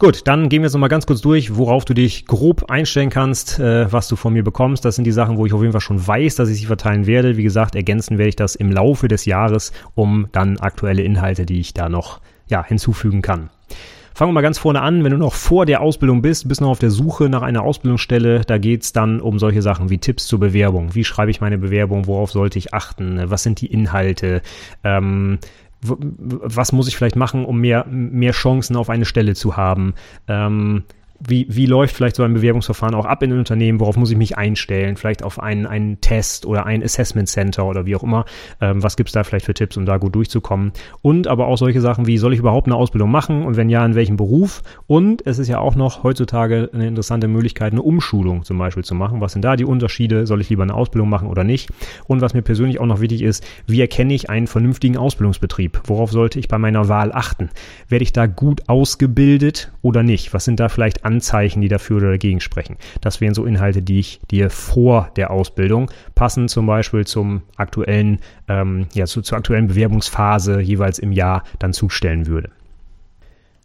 Gut, 0.00 0.26
dann 0.26 0.48
gehen 0.48 0.62
wir 0.62 0.66
jetzt 0.66 0.74
nochmal 0.74 0.88
ganz 0.88 1.06
kurz 1.06 1.20
durch, 1.20 1.56
worauf 1.56 1.84
du 1.84 1.94
dich 1.94 2.26
grob 2.26 2.68
einstellen 2.68 3.10
kannst, 3.10 3.60
äh, 3.60 3.92
was 3.92 4.08
du 4.08 4.16
von 4.16 4.32
mir 4.32 4.42
bekommst. 4.42 4.84
Das 4.84 4.96
sind 4.96 5.04
die 5.04 5.12
Sachen, 5.12 5.36
wo 5.36 5.46
ich 5.46 5.52
auf 5.52 5.60
jeden 5.60 5.72
Fall 5.72 5.80
schon 5.80 6.04
weiß, 6.04 6.34
dass 6.34 6.48
ich 6.48 6.58
sie 6.58 6.66
verteilen 6.66 7.06
werde. 7.06 7.36
Wie 7.36 7.42
gesagt, 7.44 7.76
ergänzen 7.76 8.18
werde 8.18 8.28
ich 8.28 8.36
das 8.36 8.56
im 8.56 8.72
Laufe 8.72 9.06
des 9.06 9.24
Jahres, 9.24 9.72
um 9.94 10.28
dann 10.32 10.58
aktuelle 10.58 11.02
Inhalte, 11.02 11.46
die 11.46 11.60
ich 11.60 11.72
da 11.72 11.88
noch 11.88 12.20
ja, 12.48 12.64
hinzufügen 12.64 13.22
kann. 13.22 13.50
Fangen 14.18 14.30
wir 14.30 14.34
mal 14.34 14.40
ganz 14.40 14.58
vorne 14.58 14.80
an, 14.82 15.04
wenn 15.04 15.12
du 15.12 15.16
noch 15.16 15.34
vor 15.34 15.64
der 15.64 15.80
Ausbildung 15.80 16.22
bist, 16.22 16.48
bist 16.48 16.60
noch 16.60 16.70
auf 16.70 16.80
der 16.80 16.90
Suche 16.90 17.28
nach 17.28 17.42
einer 17.42 17.62
Ausbildungsstelle, 17.62 18.40
da 18.44 18.58
geht's 18.58 18.92
dann 18.92 19.20
um 19.20 19.38
solche 19.38 19.62
Sachen 19.62 19.90
wie 19.90 19.98
Tipps 19.98 20.26
zur 20.26 20.40
Bewerbung. 20.40 20.96
Wie 20.96 21.04
schreibe 21.04 21.30
ich 21.30 21.40
meine 21.40 21.56
Bewerbung? 21.56 22.08
Worauf 22.08 22.32
sollte 22.32 22.58
ich 22.58 22.74
achten? 22.74 23.20
Was 23.30 23.44
sind 23.44 23.60
die 23.60 23.68
Inhalte? 23.68 24.42
Ähm, 24.82 25.38
was 25.82 26.72
muss 26.72 26.88
ich 26.88 26.96
vielleicht 26.96 27.14
machen, 27.14 27.44
um 27.44 27.60
mehr, 27.60 27.86
mehr 27.88 28.32
Chancen 28.32 28.74
auf 28.74 28.90
eine 28.90 29.04
Stelle 29.04 29.36
zu 29.36 29.56
haben? 29.56 29.94
Ähm, 30.26 30.82
wie, 31.20 31.46
wie 31.50 31.66
läuft 31.66 31.96
vielleicht 31.96 32.16
so 32.16 32.22
ein 32.22 32.34
Bewerbungsverfahren 32.34 32.94
auch 32.94 33.04
ab 33.04 33.22
in 33.22 33.30
den 33.30 33.38
Unternehmen? 33.40 33.80
Worauf 33.80 33.96
muss 33.96 34.10
ich 34.10 34.16
mich 34.16 34.38
einstellen? 34.38 34.96
Vielleicht 34.96 35.24
auf 35.24 35.40
einen, 35.40 35.66
einen 35.66 36.00
Test 36.00 36.46
oder 36.46 36.64
ein 36.64 36.82
Assessment 36.82 37.28
Center 37.28 37.66
oder 37.66 37.86
wie 37.86 37.96
auch 37.96 38.04
immer. 38.04 38.24
Ähm, 38.60 38.82
was 38.82 38.96
gibt's 38.96 39.12
da 39.12 39.24
vielleicht 39.24 39.46
für 39.46 39.54
Tipps, 39.54 39.76
um 39.76 39.84
da 39.84 39.96
gut 39.96 40.14
durchzukommen? 40.14 40.72
Und 41.02 41.26
aber 41.26 41.48
auch 41.48 41.58
solche 41.58 41.80
Sachen 41.80 42.06
wie, 42.06 42.18
soll 42.18 42.32
ich 42.34 42.38
überhaupt 42.38 42.66
eine 42.68 42.76
Ausbildung 42.76 43.10
machen? 43.10 43.44
Und 43.44 43.56
wenn 43.56 43.68
ja, 43.68 43.84
in 43.84 43.96
welchem 43.96 44.16
Beruf? 44.16 44.62
Und 44.86 45.26
es 45.26 45.38
ist 45.38 45.48
ja 45.48 45.58
auch 45.58 45.74
noch 45.74 46.04
heutzutage 46.04 46.70
eine 46.72 46.86
interessante 46.86 47.26
Möglichkeit, 47.26 47.72
eine 47.72 47.82
Umschulung 47.82 48.44
zum 48.44 48.58
Beispiel 48.58 48.84
zu 48.84 48.94
machen. 48.94 49.20
Was 49.20 49.32
sind 49.32 49.44
da 49.44 49.56
die 49.56 49.64
Unterschiede? 49.64 50.26
Soll 50.26 50.40
ich 50.40 50.50
lieber 50.50 50.62
eine 50.62 50.74
Ausbildung 50.74 51.08
machen 51.08 51.28
oder 51.28 51.42
nicht? 51.42 51.70
Und 52.06 52.20
was 52.20 52.34
mir 52.34 52.42
persönlich 52.42 52.78
auch 52.78 52.86
noch 52.86 53.00
wichtig 53.00 53.22
ist, 53.22 53.44
wie 53.66 53.80
erkenne 53.80 54.14
ich 54.14 54.30
einen 54.30 54.46
vernünftigen 54.46 54.96
Ausbildungsbetrieb? 54.96 55.80
Worauf 55.84 56.12
sollte 56.12 56.38
ich 56.38 56.46
bei 56.46 56.58
meiner 56.58 56.88
Wahl 56.88 57.10
achten? 57.12 57.50
Werde 57.88 58.04
ich 58.04 58.12
da 58.12 58.26
gut 58.26 58.68
ausgebildet 58.68 59.72
oder 59.82 60.04
nicht? 60.04 60.32
Was 60.32 60.44
sind 60.44 60.60
da 60.60 60.68
vielleicht 60.68 61.07
Anzeichen, 61.08 61.62
die 61.62 61.68
dafür 61.68 61.96
oder 61.96 62.10
dagegen 62.10 62.40
sprechen. 62.40 62.76
Das 63.00 63.22
wären 63.22 63.32
so 63.32 63.46
Inhalte, 63.46 63.80
die 63.80 63.98
ich 63.98 64.20
dir 64.30 64.50
vor 64.50 65.10
der 65.16 65.30
Ausbildung 65.30 65.90
passend 66.14 66.50
zum 66.50 66.66
Beispiel 66.66 67.06
zum 67.06 67.42
aktuellen, 67.56 68.20
ähm, 68.46 68.88
ja, 68.92 69.06
zu, 69.06 69.22
zur 69.22 69.38
aktuellen 69.38 69.68
Bewerbungsphase 69.68 70.60
jeweils 70.60 70.98
im 70.98 71.12
Jahr 71.12 71.44
dann 71.58 71.72
zustellen 71.72 72.26
würde. 72.26 72.50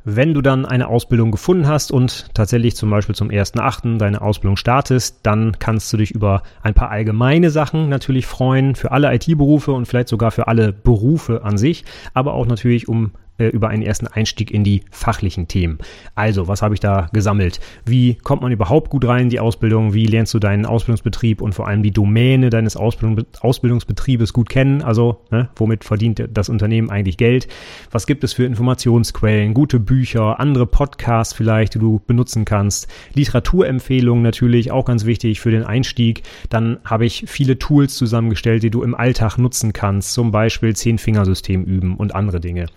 Wenn 0.06 0.34
du 0.34 0.42
dann 0.42 0.66
eine 0.66 0.88
Ausbildung 0.88 1.32
gefunden 1.32 1.68
hast 1.68 1.92
und 1.92 2.34
tatsächlich 2.34 2.78
zum 2.78 2.90
Beispiel 2.90 3.16
zum 3.16 3.30
1.8. 3.30 3.98
deine 3.98 4.22
Ausbildung 4.22 4.56
startest, 4.56 5.20
dann 5.24 5.60
kannst 5.60 5.92
du 5.92 5.98
dich 5.98 6.12
über 6.12 6.44
ein 6.62 6.74
paar 6.74 6.92
allgemeine 6.92 7.50
Sachen 7.50 7.90
natürlich 7.90 8.26
freuen, 8.26 8.76
für 8.76 8.92
alle 8.92 9.14
IT-Berufe 9.14 9.74
und 9.74 9.86
vielleicht 9.86 10.10
sogar 10.10 10.32
für 10.32 10.48
alle 10.48 10.72
Berufe 10.72 11.44
an 11.44 11.58
sich, 11.58 11.84
aber 12.14 12.34
auch 12.34 12.46
natürlich 12.46 12.88
um 12.88 13.12
äh, 13.40 13.48
über 13.48 13.70
einen 13.70 13.82
ersten 13.82 14.06
Einstieg 14.06 14.52
in 14.52 14.64
die 14.64 14.84
fachlichen 14.92 15.48
Themen. 15.48 15.80
Also, 16.14 16.48
was 16.48 16.62
habe 16.62 16.76
ich 16.76 16.80
da 16.80 17.10
gesammelt? 17.14 17.60
Wie 17.84 18.14
kommt 18.16 18.44
man 18.44 18.52
überhaupt 18.52 18.92
gut 18.92 19.06
rein 19.06 19.24
in 19.24 19.30
die 19.30 19.40
Ausbildung? 19.40 19.94
Wie 19.94 20.06
lernst 20.06 20.36
du 20.36 20.40
deinen 20.40 20.68
Ausbildungsbetrieb 20.68 21.42
und 21.42 21.54
vor 21.54 21.68
allem 21.68 21.82
die 21.82 21.90
Domäne 21.90 22.52
deines 22.52 22.78
Ausbildung, 22.78 23.26
Ausbildungsbetriebes 23.40 24.34
gut 24.34 24.50
kennen? 24.50 24.84
Also, 24.84 25.22
ne, 25.32 25.50
womit 25.56 25.84
verdient 25.84 26.30
das 26.32 26.48
Unternehmen 26.48 26.92
eigentlich 26.92 27.18
Geld? 27.18 27.48
Was 27.90 28.06
gibt 28.06 28.24
es 28.24 28.34
für 28.34 28.46
Informationsquellen, 28.46 29.56
gute 29.56 29.80
Bücher, 29.80 30.40
andere 30.40 30.68
Podcasts 30.68 31.34
vielleicht, 31.34 31.74
die 31.74 31.80
du 31.80 32.02
benutzen 32.06 32.46
kannst? 32.46 32.88
Literaturempfehlungen 33.16 34.22
natürlich, 34.22 34.72
auch 34.72 34.86
ganz 34.86 35.06
wichtig 35.06 35.40
für 35.40 35.50
den 35.50 35.64
Einstieg. 35.64 36.22
Dann 36.50 36.78
habe 36.86 37.08
ich 37.08 37.26
viele 37.28 37.58
Tools 37.58 37.96
zusammengestellt, 37.96 38.62
die 38.62 38.70
du 38.70 38.84
im 38.84 38.94
Alltag 38.94 39.40
nutzen 39.40 39.74
kannst, 39.74 40.14
zum 40.14 40.30
Beispiel 40.30 40.76
Zehn-Fingersystem 40.76 41.64
üben 41.64 41.96
und 41.96 42.14
andere 42.14 42.40
Dinge. 42.40 42.68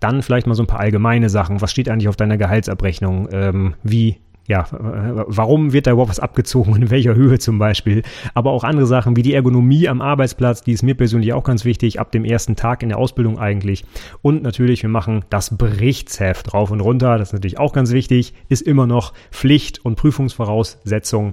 Dann 0.00 0.05
vielleicht 0.22 0.46
mal 0.46 0.54
so 0.54 0.62
ein 0.62 0.66
paar 0.66 0.80
allgemeine 0.80 1.28
Sachen. 1.28 1.60
Was 1.60 1.70
steht 1.70 1.88
eigentlich 1.88 2.08
auf 2.08 2.16
deiner 2.16 2.36
Gehaltsabrechnung? 2.36 3.28
Ähm, 3.32 3.74
wie 3.82 4.20
ja, 4.46 4.66
warum 4.70 5.72
wird 5.72 5.86
da 5.86 5.92
überhaupt 5.92 6.10
was 6.10 6.20
abgezogen 6.20 6.76
in 6.76 6.90
welcher 6.90 7.14
Höhe 7.14 7.38
zum 7.38 7.58
Beispiel. 7.58 8.02
Aber 8.34 8.50
auch 8.50 8.64
andere 8.64 8.86
Sachen 8.86 9.16
wie 9.16 9.22
die 9.22 9.34
Ergonomie 9.34 9.88
am 9.88 10.00
Arbeitsplatz, 10.00 10.62
die 10.62 10.72
ist 10.72 10.82
mir 10.82 10.94
persönlich 10.94 11.32
auch 11.32 11.44
ganz 11.44 11.64
wichtig, 11.64 12.00
ab 12.00 12.12
dem 12.12 12.24
ersten 12.24 12.56
Tag 12.56 12.82
in 12.82 12.88
der 12.88 12.98
Ausbildung 12.98 13.38
eigentlich. 13.38 13.84
Und 14.22 14.42
natürlich, 14.42 14.82
wir 14.82 14.90
machen 14.90 15.24
das 15.30 15.56
Berichtsheft 15.56 16.54
rauf 16.54 16.70
und 16.70 16.80
runter, 16.80 17.18
das 17.18 17.28
ist 17.28 17.32
natürlich 17.32 17.58
auch 17.58 17.72
ganz 17.72 17.92
wichtig, 17.92 18.34
ist 18.48 18.62
immer 18.62 18.86
noch 18.86 19.12
Pflicht 19.30 19.84
und 19.84 19.96
Prüfungsvoraussetzung. 19.96 21.32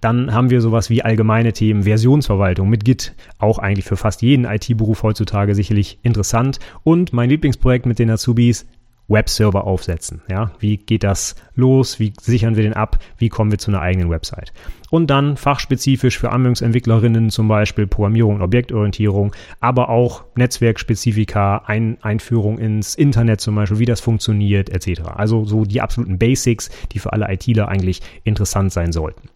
Dann 0.00 0.32
haben 0.32 0.50
wir 0.50 0.60
sowas 0.60 0.90
wie 0.90 1.02
allgemeine 1.02 1.52
Themen, 1.52 1.84
Versionsverwaltung 1.84 2.68
mit 2.68 2.84
Git, 2.84 3.14
auch 3.38 3.58
eigentlich 3.58 3.86
für 3.86 3.96
fast 3.96 4.22
jeden 4.22 4.44
IT-Beruf 4.44 5.02
heutzutage 5.02 5.54
sicherlich 5.54 5.98
interessant. 6.02 6.58
Und 6.82 7.12
mein 7.12 7.30
Lieblingsprojekt 7.30 7.86
mit 7.86 7.98
den 7.98 8.10
Azubis, 8.10 8.66
Webserver 9.10 9.64
aufsetzen. 9.64 10.22
Ja, 10.30 10.52
wie 10.60 10.78
geht 10.78 11.02
das 11.02 11.34
los? 11.54 11.98
Wie 11.98 12.12
sichern 12.18 12.56
wir 12.56 12.62
den 12.62 12.72
ab? 12.72 12.98
Wie 13.18 13.28
kommen 13.28 13.50
wir 13.50 13.58
zu 13.58 13.70
einer 13.70 13.82
eigenen 13.82 14.08
Website? 14.08 14.52
Und 14.88 15.08
dann 15.08 15.36
fachspezifisch 15.36 16.18
für 16.18 16.30
Anwendungsentwicklerinnen 16.30 17.30
zum 17.30 17.48
Beispiel 17.48 17.86
Programmierung 17.86 18.36
und 18.36 18.42
Objektorientierung, 18.42 19.34
aber 19.60 19.88
auch 19.88 20.24
Netzwerkspezifika, 20.36 21.62
Ein 21.66 21.98
Einführung 22.00 22.58
ins 22.58 22.94
Internet 22.94 23.40
zum 23.40 23.54
Beispiel, 23.54 23.78
wie 23.78 23.84
das 23.84 24.00
funktioniert, 24.00 24.70
etc. 24.70 25.02
Also 25.14 25.44
so 25.44 25.64
die 25.64 25.80
absoluten 25.80 26.18
Basics, 26.18 26.70
die 26.92 26.98
für 26.98 27.12
alle 27.12 27.30
ITler 27.30 27.68
eigentlich 27.68 28.00
interessant 28.24 28.72
sein 28.72 28.92
sollten. 28.92 29.28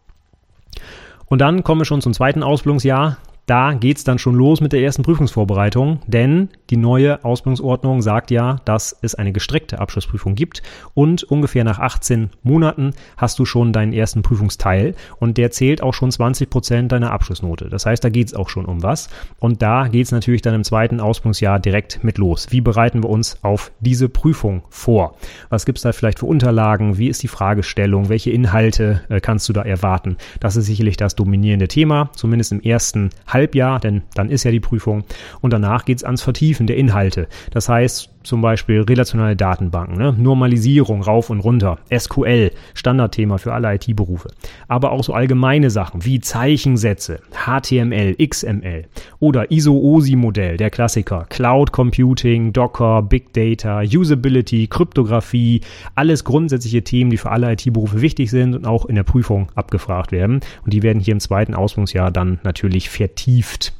Und 1.27 1.41
dann 1.41 1.65
kommen 1.65 1.81
wir 1.81 1.85
schon 1.85 2.01
zum 2.01 2.13
zweiten 2.13 2.43
Ausbildungsjahr. 2.43 3.19
Da 3.47 3.75
geht's 3.75 4.05
dann 4.05 4.19
schon 4.19 4.35
los 4.35 4.63
mit 4.63 4.73
der 4.73 4.81
ersten 4.81 5.03
Prüfungsvorbereitung, 5.03 6.01
denn 6.07 6.49
die 6.71 6.79
neue 6.79 7.23
Ausbildungsordnung 7.25 8.01
sagt 8.01 8.31
ja, 8.31 8.57
dass 8.65 8.97
es 9.03 9.15
eine 9.15 9.33
gestreckte 9.33 9.81
Abschlussprüfung 9.81 10.35
gibt 10.35 10.63
und 10.95 11.25
ungefähr 11.25 11.63
nach 11.63 11.79
18 11.79 12.31
Monaten 12.43 12.93
hast 13.19 13.39
du 13.39 13.45
schon 13.45 13.75
deinen 13.75 13.93
ersten 13.93 14.23
Prüfungsteil 14.23 14.95
und 15.19 15.37
der 15.37 15.51
zählt 15.51 15.83
auch 15.83 15.93
schon 15.93 16.11
20 16.11 16.49
Prozent 16.49 16.93
deiner 16.93 17.13
Abschlussnote. 17.13 17.69
Das 17.69 17.85
heißt, 17.85 18.03
da 18.03 18.09
geht's 18.09 18.33
auch 18.33 18.49
schon 18.49 18.65
um 18.65 18.83
was 18.83 19.11
und 19.41 19.61
da 19.61 19.89
geht's 19.89 20.11
natürlich 20.11 20.41
dann 20.41 20.55
im 20.55 20.65
zweiten 20.65 21.01
Ausbildungsjahr 21.01 21.61
direkt 21.61 22.03
mit 22.03 22.17
los. 22.17 22.47
Wie 22.49 22.63
bereiten 22.63 23.03
wir 23.03 23.11
uns 23.11 23.37
auf 23.43 23.73
diese 23.81 24.09
Prüfung 24.09 24.63
vor? 24.71 25.17
Was 25.51 25.67
gibt's 25.67 25.83
da 25.83 25.93
vielleicht 25.93 26.21
für 26.21 26.27
Unterlagen? 26.27 26.97
Wie 26.97 27.09
ist 27.09 27.23
die 27.23 27.29
Fragestellung? 27.29 28.09
Welche 28.09 28.31
Inhalte 28.31 29.03
äh, 29.11 29.21
kannst 29.21 29.51
du 29.51 29.53
da 29.53 29.61
erwarten? 29.61 30.17
Das 30.41 30.57
ist 30.57 30.65
sicherlich 30.65 30.97
das 30.97 31.15
dominierende 31.15 31.69
Thema, 31.69 32.09
zumindest 32.17 32.53
im 32.53 32.63
ersten 32.63 33.11
Halbjahr, 33.35 33.81
denn 33.81 34.03
dann 34.15 34.31
ist 34.31 34.45
ja 34.45 34.51
die 34.51 34.61
Prüfung. 34.61 35.05
Und 35.41 35.53
danach 35.53 35.85
geht's 35.85 36.05
ans 36.05 36.23
Vertiefen 36.23 36.67
der 36.67 36.77
Inhalte. 36.77 37.29
Das 37.51 37.69
heißt 37.69 38.14
zum 38.25 38.41
Beispiel 38.41 38.81
relationale 38.81 39.37
Datenbanken, 39.37 39.97
ne? 39.97 40.15
Normalisierung 40.19 41.03
rauf 41.03 41.31
und 41.31 41.41
runter, 41.41 41.79
SQL, 41.97 42.51
Standardthema 42.75 43.39
für 43.39 43.53
alle 43.53 43.75
IT-Berufe. 43.75 44.31
Aber 44.69 44.93
auch 44.93 45.05
so 45.05 45.13
allgemeine 45.13 45.71
Sachen 45.71 46.05
wie 46.05 46.21
Zeichensätze, 46.21 47.21
HTML, 47.47 48.17
XML 48.17 48.87
oder 49.21 49.51
ISO-OSI-Modell, 49.51 50.57
der 50.57 50.71
Klassiker, 50.71 51.27
Cloud 51.29 51.73
Computing, 51.73 52.53
Docker, 52.53 53.03
Big 53.03 53.33
Data, 53.33 53.83
Usability, 53.83 54.67
Kryptographie, 54.67 55.61
alles 55.95 56.25
grundsätzliche 56.25 56.83
Themen, 56.83 57.11
die 57.11 57.19
für 57.19 57.31
alle 57.31 57.53
IT-Berufe 57.53 58.01
wichtig 58.01 58.31
sind 58.31 58.55
und 58.55 58.67
auch 58.67 58.87
in 58.87 58.97
der 58.97 59.05
Prüfung 59.05 59.49
abgefragt 59.55 60.13
werden. 60.13 60.41
Und 60.65 60.73
die 60.73 60.83
werden 60.83 61.01
hier 61.01 61.13
im 61.13 61.21
zweiten 61.21 61.55
Ausbildungsjahr 61.55 62.11
dann 62.11 62.41
natürlich 62.43 62.91
vertieft 62.91 63.05
vertieft. 63.05 63.73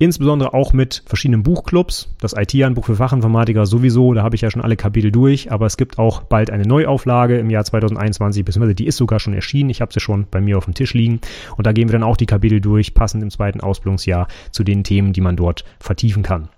Insbesondere 0.00 0.54
auch 0.54 0.72
mit 0.72 1.02
verschiedenen 1.06 1.42
Buchclubs. 1.42 2.14
Das 2.20 2.32
IT-Handbuch 2.32 2.84
für 2.84 2.94
Fachinformatiker 2.94 3.66
sowieso, 3.66 4.14
da 4.14 4.22
habe 4.22 4.36
ich 4.36 4.42
ja 4.42 4.50
schon 4.50 4.62
alle 4.62 4.76
Kapitel 4.76 5.10
durch, 5.10 5.50
aber 5.50 5.66
es 5.66 5.76
gibt 5.76 5.98
auch 5.98 6.22
bald 6.22 6.50
eine 6.50 6.62
Neuauflage 6.62 7.36
im 7.38 7.50
Jahr 7.50 7.64
2021, 7.64 8.44
beziehungsweise 8.44 8.76
die 8.76 8.86
ist 8.86 8.96
sogar 8.96 9.18
schon 9.18 9.34
erschienen. 9.34 9.70
Ich 9.70 9.80
habe 9.80 9.92
sie 9.92 9.98
schon 9.98 10.26
bei 10.30 10.40
mir 10.40 10.56
auf 10.56 10.66
dem 10.66 10.74
Tisch 10.74 10.94
liegen. 10.94 11.20
Und 11.56 11.66
da 11.66 11.72
gehen 11.72 11.88
wir 11.88 11.92
dann 11.92 12.04
auch 12.04 12.16
die 12.16 12.26
Kapitel 12.26 12.60
durch, 12.60 12.94
passend 12.94 13.24
im 13.24 13.30
zweiten 13.30 13.60
Ausbildungsjahr 13.60 14.28
zu 14.52 14.62
den 14.62 14.84
Themen, 14.84 15.12
die 15.12 15.20
man 15.20 15.34
dort 15.34 15.64
vertiefen 15.80 16.22
kann. 16.22 16.48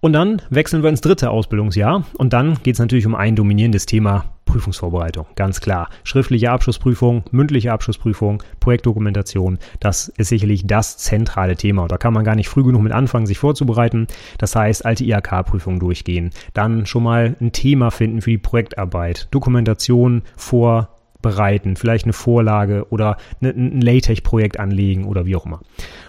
Und 0.00 0.12
dann 0.12 0.42
wechseln 0.50 0.82
wir 0.82 0.90
ins 0.90 1.00
dritte 1.00 1.30
Ausbildungsjahr 1.30 2.04
und 2.18 2.32
dann 2.32 2.62
geht 2.62 2.74
es 2.74 2.78
natürlich 2.78 3.06
um 3.06 3.16
ein 3.16 3.34
dominierendes 3.34 3.84
Thema 3.84 4.26
Prüfungsvorbereitung, 4.44 5.26
ganz 5.34 5.60
klar. 5.60 5.88
Schriftliche 6.04 6.52
Abschlussprüfung, 6.52 7.24
mündliche 7.32 7.72
Abschlussprüfung, 7.72 8.42
Projektdokumentation, 8.60 9.58
das 9.80 10.08
ist 10.16 10.28
sicherlich 10.28 10.66
das 10.66 10.98
zentrale 10.98 11.56
Thema. 11.56 11.82
Und 11.82 11.92
da 11.92 11.98
kann 11.98 12.14
man 12.14 12.24
gar 12.24 12.36
nicht 12.36 12.48
früh 12.48 12.62
genug 12.62 12.82
mit 12.82 12.92
anfangen, 12.92 13.26
sich 13.26 13.38
vorzubereiten. 13.38 14.06
Das 14.38 14.54
heißt, 14.54 14.86
alte 14.86 15.04
IHK-Prüfungen 15.04 15.80
durchgehen, 15.80 16.30
dann 16.54 16.86
schon 16.86 17.02
mal 17.02 17.36
ein 17.40 17.50
Thema 17.50 17.90
finden 17.90 18.22
für 18.22 18.30
die 18.30 18.38
Projektarbeit, 18.38 19.26
Dokumentation 19.32 20.22
vorbereiten, 20.36 21.74
vielleicht 21.74 22.04
eine 22.04 22.12
Vorlage 22.12 22.86
oder 22.90 23.16
ne, 23.40 23.50
ein 23.50 23.80
LaTeX-Projekt 23.80 24.60
anlegen 24.60 25.06
oder 25.06 25.26
wie 25.26 25.34
auch 25.34 25.44
immer. 25.44 25.60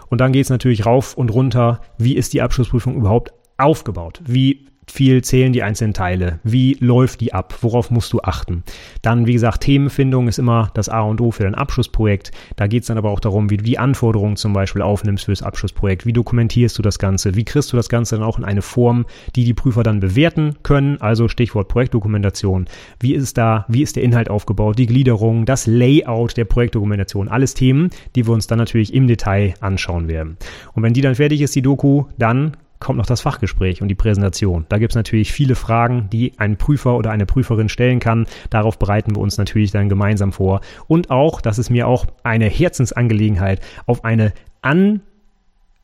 Und 0.09 0.21
dann 0.21 0.31
geht 0.31 0.43
es 0.43 0.49
natürlich 0.49 0.85
rauf 0.85 1.15
und 1.15 1.29
runter, 1.29 1.81
wie 1.97 2.15
ist 2.15 2.33
die 2.33 2.41
Abschlussprüfung 2.41 2.95
überhaupt 2.95 3.33
aufgebaut? 3.59 4.21
Wie 4.25 4.69
viel 4.91 5.23
zählen 5.23 5.53
die 5.53 5.63
einzelnen 5.63 5.93
Teile? 5.93 6.39
Wie 6.43 6.77
läuft 6.79 7.21
die 7.21 7.33
ab? 7.33 7.55
Worauf 7.61 7.91
musst 7.91 8.11
du 8.13 8.21
achten? 8.21 8.63
Dann, 9.01 9.27
wie 9.27 9.33
gesagt, 9.33 9.61
Themenfindung 9.61 10.27
ist 10.27 10.39
immer 10.39 10.71
das 10.73 10.89
A 10.89 11.01
und 11.01 11.21
O 11.21 11.31
für 11.31 11.43
dein 11.43 11.55
Abschlussprojekt. 11.55 12.31
Da 12.55 12.67
geht 12.67 12.83
es 12.83 12.87
dann 12.87 12.97
aber 12.97 13.09
auch 13.09 13.19
darum, 13.19 13.49
wie 13.49 13.57
du 13.57 13.63
die 13.63 13.79
Anforderungen 13.79 14.35
zum 14.35 14.53
Beispiel 14.53 14.81
aufnimmst 14.81 15.25
fürs 15.25 15.43
Abschlussprojekt. 15.43 16.05
Wie 16.05 16.13
dokumentierst 16.13 16.77
du 16.77 16.81
das 16.81 16.99
Ganze? 16.99 17.35
Wie 17.35 17.45
kriegst 17.45 17.71
du 17.71 17.77
das 17.77 17.89
Ganze 17.89 18.15
dann 18.15 18.25
auch 18.25 18.37
in 18.37 18.45
eine 18.45 18.61
Form, 18.61 19.05
die 19.35 19.43
die 19.43 19.53
Prüfer 19.53 19.83
dann 19.83 19.99
bewerten 19.99 20.55
können? 20.63 20.99
Also 21.01 21.27
Stichwort 21.27 21.67
Projektdokumentation. 21.67 22.65
Wie 22.99 23.13
ist 23.13 23.37
da, 23.37 23.65
wie 23.67 23.83
ist 23.83 23.95
der 23.95 24.03
Inhalt 24.03 24.29
aufgebaut? 24.29 24.79
Die 24.79 24.87
Gliederung, 24.87 25.45
das 25.45 25.67
Layout 25.67 26.35
der 26.37 26.45
Projektdokumentation. 26.45 27.27
Alles 27.27 27.53
Themen, 27.53 27.89
die 28.15 28.27
wir 28.27 28.33
uns 28.33 28.47
dann 28.47 28.57
natürlich 28.57 28.93
im 28.93 29.07
Detail 29.07 29.53
anschauen 29.59 30.07
werden. 30.07 30.37
Und 30.73 30.83
wenn 30.83 30.93
die 30.93 31.01
dann 31.01 31.15
fertig 31.15 31.41
ist, 31.41 31.55
die 31.55 31.61
Doku, 31.61 32.05
dann 32.17 32.57
kommt 32.79 32.97
noch 32.97 33.05
das 33.05 33.21
Fachgespräch 33.21 33.81
und 33.81 33.89
die 33.89 33.95
Präsentation. 33.95 34.65
Da 34.69 34.77
gibt 34.77 34.91
es 34.91 34.95
natürlich 34.95 35.31
viele 35.33 35.55
Fragen, 35.55 36.09
die 36.11 36.33
ein 36.37 36.57
Prüfer 36.57 36.95
oder 36.95 37.11
eine 37.11 37.25
Prüferin 37.25 37.69
stellen 37.69 37.99
kann. 37.99 38.25
Darauf 38.49 38.79
bereiten 38.79 39.15
wir 39.15 39.21
uns 39.21 39.37
natürlich 39.37 39.71
dann 39.71 39.89
gemeinsam 39.89 40.31
vor. 40.31 40.61
Und 40.87 41.09
auch, 41.09 41.41
das 41.41 41.59
ist 41.59 41.69
mir 41.69 41.87
auch 41.87 42.05
eine 42.23 42.45
Herzensangelegenheit, 42.45 43.61
auf 43.85 44.05
eine 44.05 44.33
an 44.61 45.01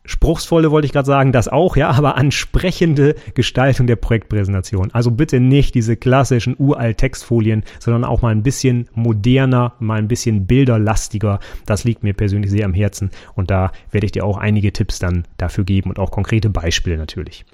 spruchsvolle 0.06 0.72
wollte 0.72 0.86
ich 0.86 0.92
gerade 0.92 1.06
sagen, 1.06 1.32
das 1.32 1.48
auch, 1.48 1.76
ja, 1.76 1.92
aber 1.92 2.18
ansprechende 2.18 3.16
Gestaltung 3.34 3.88
der 3.88 3.96
Projektpräsentation. 3.96 4.92
Also 4.92 5.12
bitte 5.12 5.40
nicht 5.40 5.76
diese 5.76 5.96
klassischen 5.96 6.56
uralt 6.58 6.98
Textfolien, 6.98 7.64
sondern 7.80 8.04
auch 8.04 8.22
mal 8.22 8.30
ein 8.30 8.44
bisschen 8.44 8.88
moderner, 8.94 9.74
mal 9.80 10.00
ein 10.00 10.08
bisschen 10.08 10.46
bilderlastiger. 10.46 11.40
Das 11.66 11.84
liegt 11.84 12.04
mir 12.04 12.14
persönlich 12.14 12.52
sehr 12.52 12.66
am 12.66 12.74
Herzen 12.74 13.10
und 13.34 13.52
da 13.52 13.72
werde 13.92 14.06
ich 14.06 14.12
dir 14.12 14.26
auch 14.26 14.38
einige 14.38 14.74
Tipps 14.74 15.00
dann 15.00 15.26
dafür 15.38 15.64
geben 15.64 15.90
und 15.90 16.00
auch 16.00 16.12
konkrete 16.12 16.50
Beispiele 16.50 16.98
natürlich. 16.98 17.46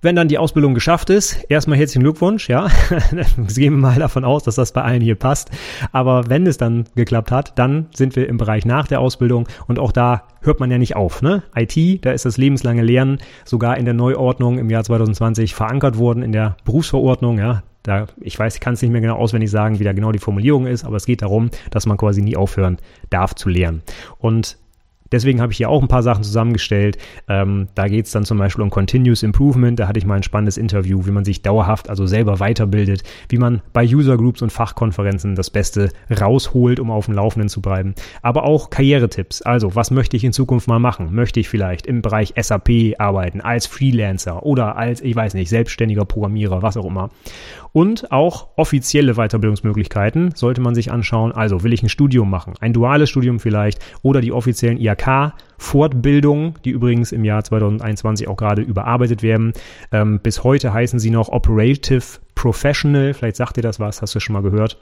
Wenn 0.00 0.14
dann 0.14 0.28
die 0.28 0.38
Ausbildung 0.38 0.74
geschafft 0.74 1.10
ist, 1.10 1.44
erstmal 1.48 1.76
herzlichen 1.76 2.04
Glückwunsch, 2.04 2.48
ja. 2.48 2.68
gehen 3.36 3.74
wir 3.74 3.80
mal 3.80 3.98
davon 3.98 4.24
aus, 4.24 4.44
dass 4.44 4.54
das 4.54 4.70
bei 4.70 4.82
allen 4.82 5.00
hier 5.00 5.16
passt. 5.16 5.50
Aber 5.90 6.28
wenn 6.28 6.46
es 6.46 6.56
dann 6.56 6.84
geklappt 6.94 7.32
hat, 7.32 7.58
dann 7.58 7.88
sind 7.92 8.14
wir 8.14 8.28
im 8.28 8.36
Bereich 8.36 8.64
nach 8.64 8.86
der 8.86 9.00
Ausbildung 9.00 9.48
und 9.66 9.80
auch 9.80 9.90
da 9.90 10.22
hört 10.40 10.60
man 10.60 10.70
ja 10.70 10.78
nicht 10.78 10.94
auf, 10.94 11.20
ne? 11.20 11.42
IT, 11.56 12.04
da 12.04 12.12
ist 12.12 12.24
das 12.24 12.36
lebenslange 12.36 12.82
Lernen 12.82 13.18
sogar 13.44 13.76
in 13.76 13.86
der 13.86 13.94
Neuordnung 13.94 14.58
im 14.58 14.70
Jahr 14.70 14.84
2020 14.84 15.56
verankert 15.56 15.98
worden 15.98 16.22
in 16.22 16.30
der 16.30 16.56
Berufsverordnung, 16.64 17.38
ja. 17.40 17.64
Da, 17.82 18.06
ich 18.20 18.38
weiß, 18.38 18.54
ich 18.54 18.60
kann 18.60 18.74
es 18.74 18.82
nicht 18.82 18.92
mehr 18.92 19.00
genau 19.00 19.16
auswendig 19.16 19.50
sagen, 19.50 19.80
wie 19.80 19.84
da 19.84 19.92
genau 19.94 20.12
die 20.12 20.20
Formulierung 20.20 20.68
ist, 20.68 20.84
aber 20.84 20.96
es 20.96 21.06
geht 21.06 21.22
darum, 21.22 21.50
dass 21.70 21.86
man 21.86 21.96
quasi 21.96 22.22
nie 22.22 22.36
aufhören 22.36 22.78
darf 23.10 23.34
zu 23.34 23.48
lernen. 23.48 23.82
Und 24.18 24.58
Deswegen 25.12 25.40
habe 25.40 25.52
ich 25.52 25.58
hier 25.58 25.70
auch 25.70 25.82
ein 25.82 25.88
paar 25.88 26.02
Sachen 26.02 26.22
zusammengestellt. 26.22 26.98
Ähm, 27.28 27.68
da 27.74 27.88
geht 27.88 28.06
es 28.06 28.12
dann 28.12 28.24
zum 28.24 28.38
Beispiel 28.38 28.62
um 28.62 28.70
Continuous 28.70 29.22
Improvement. 29.22 29.78
Da 29.78 29.88
hatte 29.88 29.98
ich 29.98 30.06
mal 30.06 30.16
ein 30.16 30.22
spannendes 30.22 30.56
Interview, 30.56 31.06
wie 31.06 31.10
man 31.10 31.24
sich 31.24 31.42
dauerhaft, 31.42 31.88
also 31.88 32.06
selber 32.06 32.40
weiterbildet, 32.40 33.02
wie 33.28 33.38
man 33.38 33.62
bei 33.72 33.84
User 33.84 34.16
Groups 34.16 34.42
und 34.42 34.52
Fachkonferenzen 34.52 35.34
das 35.34 35.50
Beste 35.50 35.90
rausholt, 36.10 36.80
um 36.80 36.90
auf 36.90 37.06
dem 37.06 37.14
Laufenden 37.14 37.48
zu 37.48 37.60
bleiben. 37.60 37.94
Aber 38.22 38.44
auch 38.44 38.70
Karrieretipps. 38.70 39.42
Also, 39.42 39.74
was 39.74 39.90
möchte 39.90 40.16
ich 40.16 40.24
in 40.24 40.32
Zukunft 40.32 40.68
mal 40.68 40.78
machen? 40.78 41.14
Möchte 41.14 41.40
ich 41.40 41.48
vielleicht 41.48 41.86
im 41.86 42.02
Bereich 42.02 42.34
SAP 42.40 42.94
arbeiten, 42.98 43.40
als 43.40 43.66
Freelancer 43.66 44.44
oder 44.44 44.76
als, 44.76 45.00
ich 45.00 45.16
weiß 45.16 45.34
nicht, 45.34 45.48
selbstständiger 45.48 46.04
Programmierer, 46.04 46.62
was 46.62 46.76
auch 46.76 46.84
immer. 46.84 47.10
Und 47.72 48.12
auch 48.12 48.48
offizielle 48.56 49.14
Weiterbildungsmöglichkeiten 49.14 50.32
sollte 50.34 50.60
man 50.60 50.74
sich 50.74 50.90
anschauen. 50.90 51.32
Also, 51.32 51.62
will 51.62 51.72
ich 51.72 51.82
ein 51.82 51.88
Studium 51.88 52.30
machen, 52.30 52.54
ein 52.60 52.72
duales 52.72 53.10
Studium 53.10 53.40
vielleicht 53.40 53.78
oder 54.02 54.20
die 54.20 54.32
offiziellen 54.32 54.78
IHK-Fortbildungen, 54.98 56.54
die 56.64 56.70
übrigens 56.70 57.12
im 57.12 57.24
Jahr 57.24 57.42
2021 57.44 58.28
auch 58.28 58.36
gerade 58.36 58.62
überarbeitet 58.62 59.22
werden. 59.22 59.52
Ähm, 59.92 60.20
bis 60.20 60.44
heute 60.44 60.72
heißen 60.72 60.98
sie 60.98 61.10
noch 61.10 61.28
Operative 61.28 62.18
Professional. 62.34 63.14
Vielleicht 63.14 63.36
sagt 63.36 63.56
dir 63.56 63.62
das 63.62 63.80
was, 63.80 64.02
hast 64.02 64.14
du 64.14 64.20
schon 64.20 64.34
mal 64.34 64.42
gehört. 64.42 64.78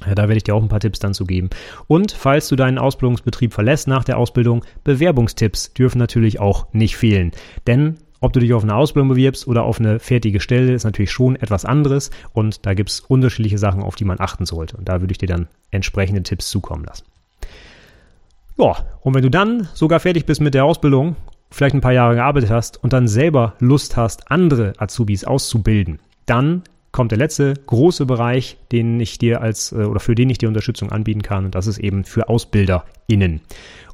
Da 0.00 0.22
werde 0.22 0.36
ich 0.36 0.44
dir 0.44 0.54
auch 0.54 0.62
ein 0.62 0.68
paar 0.68 0.80
Tipps 0.80 0.98
dann 0.98 1.14
zu 1.14 1.26
geben. 1.26 1.50
Und 1.86 2.12
falls 2.12 2.48
du 2.48 2.56
deinen 2.56 2.78
Ausbildungsbetrieb 2.78 3.52
verlässt 3.52 3.86
nach 3.86 4.04
der 4.04 4.18
Ausbildung, 4.18 4.64
Bewerbungstipps 4.84 5.74
dürfen 5.74 5.98
natürlich 5.98 6.40
auch 6.40 6.66
nicht 6.72 6.96
fehlen. 6.96 7.32
Denn 7.66 7.98
ob 8.20 8.32
du 8.32 8.40
dich 8.40 8.54
auf 8.54 8.62
eine 8.62 8.74
Ausbildung 8.74 9.08
bewirbst 9.08 9.46
oder 9.46 9.64
auf 9.64 9.80
eine 9.80 9.98
fertige 9.98 10.40
Stelle, 10.40 10.72
ist 10.72 10.84
natürlich 10.84 11.10
schon 11.10 11.36
etwas 11.36 11.64
anderes 11.64 12.10
und 12.32 12.64
da 12.64 12.74
gibt 12.74 12.90
es 12.90 13.00
unterschiedliche 13.00 13.58
Sachen, 13.58 13.82
auf 13.82 13.96
die 13.96 14.04
man 14.04 14.20
achten 14.20 14.46
sollte. 14.46 14.76
Und 14.76 14.88
da 14.88 15.00
würde 15.00 15.12
ich 15.12 15.18
dir 15.18 15.26
dann 15.26 15.48
entsprechende 15.70 16.22
Tipps 16.22 16.48
zukommen 16.48 16.84
lassen. 16.84 17.04
Ja, 18.62 18.76
und 19.00 19.14
wenn 19.14 19.22
du 19.22 19.28
dann 19.28 19.66
sogar 19.74 19.98
fertig 19.98 20.24
bist 20.24 20.40
mit 20.40 20.54
der 20.54 20.64
Ausbildung, 20.64 21.16
vielleicht 21.50 21.74
ein 21.74 21.80
paar 21.80 21.92
Jahre 21.92 22.14
gearbeitet 22.14 22.50
hast 22.50 22.80
und 22.82 22.92
dann 22.92 23.08
selber 23.08 23.54
Lust 23.58 23.96
hast, 23.96 24.30
andere 24.30 24.72
Azubis 24.78 25.24
auszubilden, 25.24 25.98
dann 26.26 26.62
kommt 26.92 27.10
der 27.10 27.18
letzte 27.18 27.54
große 27.54 28.06
Bereich, 28.06 28.58
den 28.70 29.00
ich 29.00 29.18
dir 29.18 29.40
als 29.40 29.72
äh, 29.72 29.84
oder 29.84 30.00
für 30.00 30.14
den 30.14 30.30
ich 30.30 30.38
dir 30.38 30.48
Unterstützung 30.48 30.92
anbieten 30.92 31.22
kann 31.22 31.46
und 31.46 31.54
das 31.54 31.66
ist 31.66 31.78
eben 31.78 32.04
für 32.04 32.28
AusbilderInnen. 32.28 33.40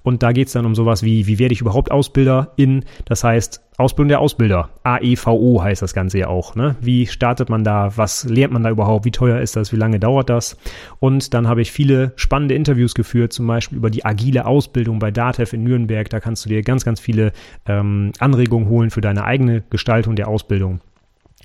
Und 0.03 0.23
da 0.23 0.33
geht 0.33 0.47
es 0.47 0.53
dann 0.53 0.67
um 0.67 0.75
sowas 0.75 1.03
wie, 1.03 1.27
wie 1.27 1.39
werde 1.39 1.53
ich 1.53 1.61
überhaupt 1.61 1.91
AusbilderIn? 1.91 2.85
Das 3.05 3.25
heißt, 3.25 3.63
Ausbildung 3.77 4.09
der 4.09 4.21
Ausbilder. 4.21 4.71
AEVO 4.83 5.63
heißt 5.63 5.83
das 5.83 5.95
Ganze 5.95 6.19
ja 6.19 6.29
auch. 6.29 6.55
Ne? 6.55 6.77
Wie 6.81 7.07
startet 7.07 7.49
man 7.49 7.63
da? 7.63 7.93
Was 7.97 8.25
lernt 8.25 8.53
man 8.53 8.63
da 8.63 8.71
überhaupt? 8.71 9.05
Wie 9.05 9.11
teuer 9.11 9.41
ist 9.41 9.55
das? 9.55 9.73
Wie 9.73 9.77
lange 9.77 10.01
dauert 10.01 10.31
das? 10.31 10.57
Und 10.99 11.35
dann 11.35 11.47
habe 11.47 11.63
ich 11.63 11.73
viele 11.73 12.13
spannende 12.17 12.55
Interviews 12.55 12.95
geführt, 12.95 13.33
zum 13.33 13.47
Beispiel 13.47 13.79
über 13.79 13.91
die 13.91 14.05
agile 14.05 14.47
Ausbildung 14.47 14.99
bei 14.99 15.11
DATEV 15.11 15.53
in 15.53 15.65
Nürnberg. 15.65 16.09
Da 16.11 16.21
kannst 16.21 16.45
du 16.45 16.49
dir 16.49 16.63
ganz, 16.63 16.85
ganz 16.85 17.01
viele 17.01 17.33
ähm, 17.67 18.13
Anregungen 18.19 18.69
holen 18.69 18.91
für 18.91 19.01
deine 19.01 19.25
eigene 19.25 19.63
Gestaltung 19.71 20.17
der 20.17 20.29
Ausbildung 20.29 20.81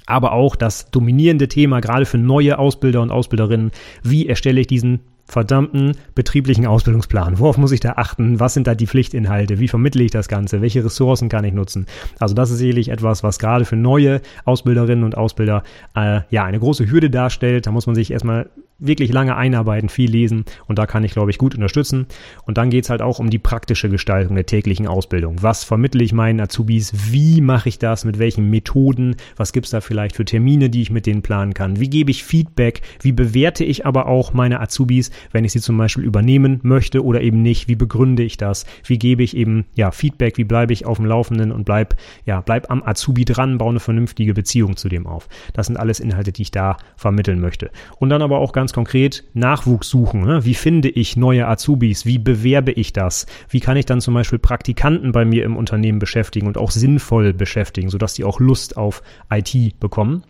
aber 0.05 0.33
auch 0.33 0.55
das 0.55 0.89
dominierende 0.91 1.47
Thema, 1.47 1.79
gerade 1.79 2.05
für 2.05 2.17
neue 2.17 2.59
Ausbilder 2.59 3.01
und 3.01 3.11
Ausbilderinnen, 3.11 3.71
wie 4.03 4.27
erstelle 4.27 4.61
ich 4.61 4.67
diesen 4.67 5.01
verdammten 5.25 5.93
betrieblichen 6.15 6.65
Ausbildungsplan. 6.65 7.39
Worauf 7.39 7.57
muss 7.57 7.71
ich 7.71 7.79
da 7.79 7.93
achten? 7.93 8.39
Was 8.39 8.53
sind 8.53 8.67
da 8.67 8.75
die 8.75 8.87
Pflichtinhalte? 8.87 9.59
Wie 9.59 9.67
vermittle 9.67 10.03
ich 10.03 10.11
das 10.11 10.27
Ganze? 10.27 10.61
Welche 10.61 10.83
Ressourcen 10.83 11.29
kann 11.29 11.45
ich 11.45 11.53
nutzen? 11.53 11.87
Also 12.19 12.35
das 12.35 12.51
ist 12.51 12.57
sicherlich 12.57 12.89
etwas, 12.89 13.23
was 13.23 13.39
gerade 13.39 13.65
für 13.65 13.77
neue 13.77 14.21
Ausbilderinnen 14.45 15.03
und 15.03 15.17
Ausbilder 15.17 15.63
äh, 15.95 16.21
ja 16.29 16.43
eine 16.43 16.59
große 16.59 16.89
Hürde 16.89 17.09
darstellt. 17.09 17.65
Da 17.65 17.71
muss 17.71 17.87
man 17.87 17.95
sich 17.95 18.11
erstmal 18.11 18.49
wirklich 18.79 19.11
lange 19.11 19.35
einarbeiten, 19.35 19.89
viel 19.89 20.09
lesen 20.09 20.45
und 20.67 20.79
da 20.79 20.85
kann 20.85 21.03
ich, 21.03 21.13
glaube 21.13 21.31
ich, 21.31 21.37
gut 21.37 21.55
unterstützen. 21.55 22.07
Und 22.45 22.57
dann 22.57 22.69
geht 22.69 22.83
es 22.83 22.89
halt 22.89 23.01
auch 23.01 23.19
um 23.19 23.29
die 23.29 23.39
praktische 23.39 23.89
Gestaltung 23.89 24.35
der 24.35 24.45
täglichen 24.45 24.87
Ausbildung. 24.87 25.41
Was 25.41 25.63
vermittle 25.63 26.03
ich 26.03 26.13
meinen 26.13 26.39
Azubis? 26.39 26.93
Wie 27.11 27.41
mache 27.41 27.69
ich 27.69 27.79
das? 27.79 28.05
Mit 28.05 28.19
welchen 28.19 28.49
Methoden? 28.49 29.15
Was 29.35 29.53
gibt 29.53 29.65
es 29.65 29.71
da 29.71 29.81
vielleicht 29.81 30.15
für 30.15 30.25
Termine, 30.25 30.69
die 30.69 30.81
ich 30.81 30.91
mit 30.91 31.05
denen 31.05 31.21
planen 31.21 31.53
kann? 31.53 31.79
Wie 31.79 31.89
gebe 31.89 32.11
ich 32.11 32.23
Feedback? 32.23 32.81
Wie 33.01 33.11
bewerte 33.11 33.63
ich 33.63 33.85
aber 33.85 34.07
auch 34.07 34.33
meine 34.33 34.59
Azubis, 34.59 35.11
wenn 35.31 35.45
ich 35.45 35.51
sie 35.51 35.61
zum 35.61 35.77
Beispiel 35.77 36.03
übernehmen 36.03 36.59
möchte 36.63 37.03
oder 37.03 37.21
eben 37.21 37.41
nicht? 37.41 37.67
Wie 37.67 37.75
begründe 37.75 38.23
ich 38.23 38.37
das? 38.37 38.65
Wie 38.85 38.97
gebe 38.97 39.23
ich 39.23 39.35
eben 39.37 39.65
ja 39.75 39.91
Feedback? 39.91 40.37
Wie 40.37 40.43
bleibe 40.43 40.73
ich 40.73 40.85
auf 40.85 40.97
dem 40.97 41.05
Laufenden 41.05 41.51
und 41.51 41.65
bleib 41.65 41.95
ja 42.25 42.41
bleib 42.41 42.69
am 42.69 42.83
Azubi 42.83 43.25
dran, 43.25 43.57
baue 43.57 43.69
eine 43.69 43.79
vernünftige 43.79 44.33
Beziehung 44.33 44.75
zu 44.75 44.89
dem 44.89 45.07
auf? 45.07 45.27
Das 45.53 45.67
sind 45.67 45.77
alles 45.77 45.99
Inhalte, 45.99 46.31
die 46.31 46.43
ich 46.43 46.51
da 46.51 46.77
vermitteln 46.95 47.39
möchte. 47.39 47.71
Und 47.99 48.09
dann 48.09 48.21
aber 48.21 48.39
auch 48.39 48.51
ganz 48.51 48.62
konkret 48.71 49.25
Nachwuchs 49.33 49.89
suchen. 49.89 50.21
Ne? 50.21 50.45
Wie 50.45 50.53
finde 50.53 50.87
ich 50.87 51.17
neue 51.17 51.47
Azubis? 51.47 52.05
Wie 52.05 52.19
bewerbe 52.19 52.71
ich 52.71 52.93
das? 52.93 53.25
Wie 53.49 53.59
kann 53.59 53.75
ich 53.75 53.85
dann 53.85 53.99
zum 53.99 54.13
Beispiel 54.13 54.39
Praktikanten 54.39 55.11
bei 55.11 55.25
mir 55.25 55.43
im 55.43 55.57
Unternehmen 55.57 55.99
beschäftigen 55.99 56.47
und 56.47 56.57
auch 56.57 56.71
sinnvoll 56.71 57.33
beschäftigen, 57.33 57.89
sodass 57.89 58.13
die 58.13 58.23
auch 58.23 58.39
Lust 58.39 58.77
auf 58.77 59.01
IT 59.29 59.79
bekommen? 59.81 60.23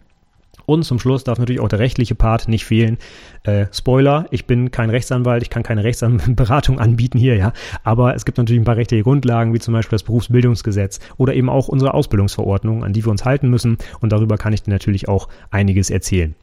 Und 0.65 0.84
zum 0.84 1.00
Schluss 1.00 1.24
darf 1.24 1.39
natürlich 1.39 1.62
auch 1.62 1.67
der 1.67 1.80
rechtliche 1.80 2.15
Part 2.15 2.48
nicht 2.48 2.65
fehlen. 2.65 2.98
Äh, 3.43 3.65
Spoiler, 3.72 4.28
ich 4.32 4.46
bin 4.46 4.72
kein 4.72 4.89
Rechtsanwalt, 4.89 5.43
ich 5.43 5.50
kann 5.50 5.63
keine 5.63 5.84
Rechtsberatung 5.84 6.80
anbieten 6.80 7.17
hier, 7.17 7.36
ja. 7.36 7.54
Aber 7.84 8.15
es 8.15 8.24
gibt 8.26 8.38
natürlich 8.38 8.62
ein 8.62 8.65
paar 8.65 8.78
rechtliche 8.78 9.04
Grundlagen, 9.04 9.54
wie 9.54 9.60
zum 9.60 9.74
Beispiel 9.74 9.98
das 9.98 10.04
Berufsbildungsgesetz 10.04 11.00
oder 11.17 11.34
eben 11.34 11.50
auch 11.50 11.67
unsere 11.67 11.93
Ausbildungsverordnung, 11.93 12.84
an 12.84 12.93
die 12.93 13.04
wir 13.04 13.12
uns 13.12 13.26
halten 13.26 13.50
müssen. 13.50 13.78
Und 14.00 14.12
darüber 14.12 14.38
kann 14.38 14.54
ich 14.54 14.63
dir 14.63 14.72
natürlich 14.72 15.10
auch 15.10 15.28
einiges 15.52 15.89
erzählen. 15.89 16.36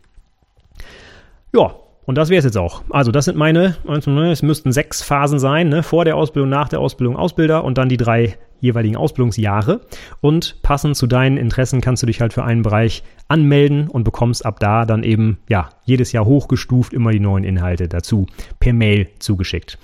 Ja, 1.54 1.74
und 2.06 2.18
das 2.18 2.30
wäre 2.30 2.38
es 2.38 2.44
jetzt 2.44 2.56
auch. 2.56 2.82
Also 2.90 3.12
das 3.12 3.26
sind 3.26 3.36
meine, 3.36 3.76
es 3.86 4.42
müssten 4.42 4.72
sechs 4.72 5.02
Phasen 5.02 5.38
sein, 5.38 5.68
ne? 5.68 5.82
vor 5.82 6.04
der 6.04 6.16
Ausbildung, 6.16 6.48
nach 6.48 6.68
der 6.68 6.80
Ausbildung, 6.80 7.16
Ausbilder 7.16 7.64
und 7.64 7.78
dann 7.78 7.88
die 7.88 7.96
drei 7.96 8.36
jeweiligen 8.60 8.96
Ausbildungsjahre. 8.96 9.80
Und 10.20 10.62
passend 10.62 10.96
zu 10.96 11.06
deinen 11.06 11.36
Interessen 11.36 11.80
kannst 11.80 12.02
du 12.02 12.06
dich 12.06 12.20
halt 12.20 12.32
für 12.32 12.44
einen 12.44 12.62
Bereich 12.62 13.02
anmelden 13.28 13.88
und 13.88 14.04
bekommst 14.04 14.44
ab 14.44 14.60
da 14.60 14.84
dann 14.84 15.02
eben, 15.02 15.38
ja, 15.48 15.70
jedes 15.84 16.12
Jahr 16.12 16.24
hochgestuft 16.24 16.92
immer 16.92 17.10
die 17.10 17.20
neuen 17.20 17.44
Inhalte 17.44 17.88
dazu 17.88 18.26
per 18.58 18.72
Mail 18.72 19.08
zugeschickt. 19.18 19.78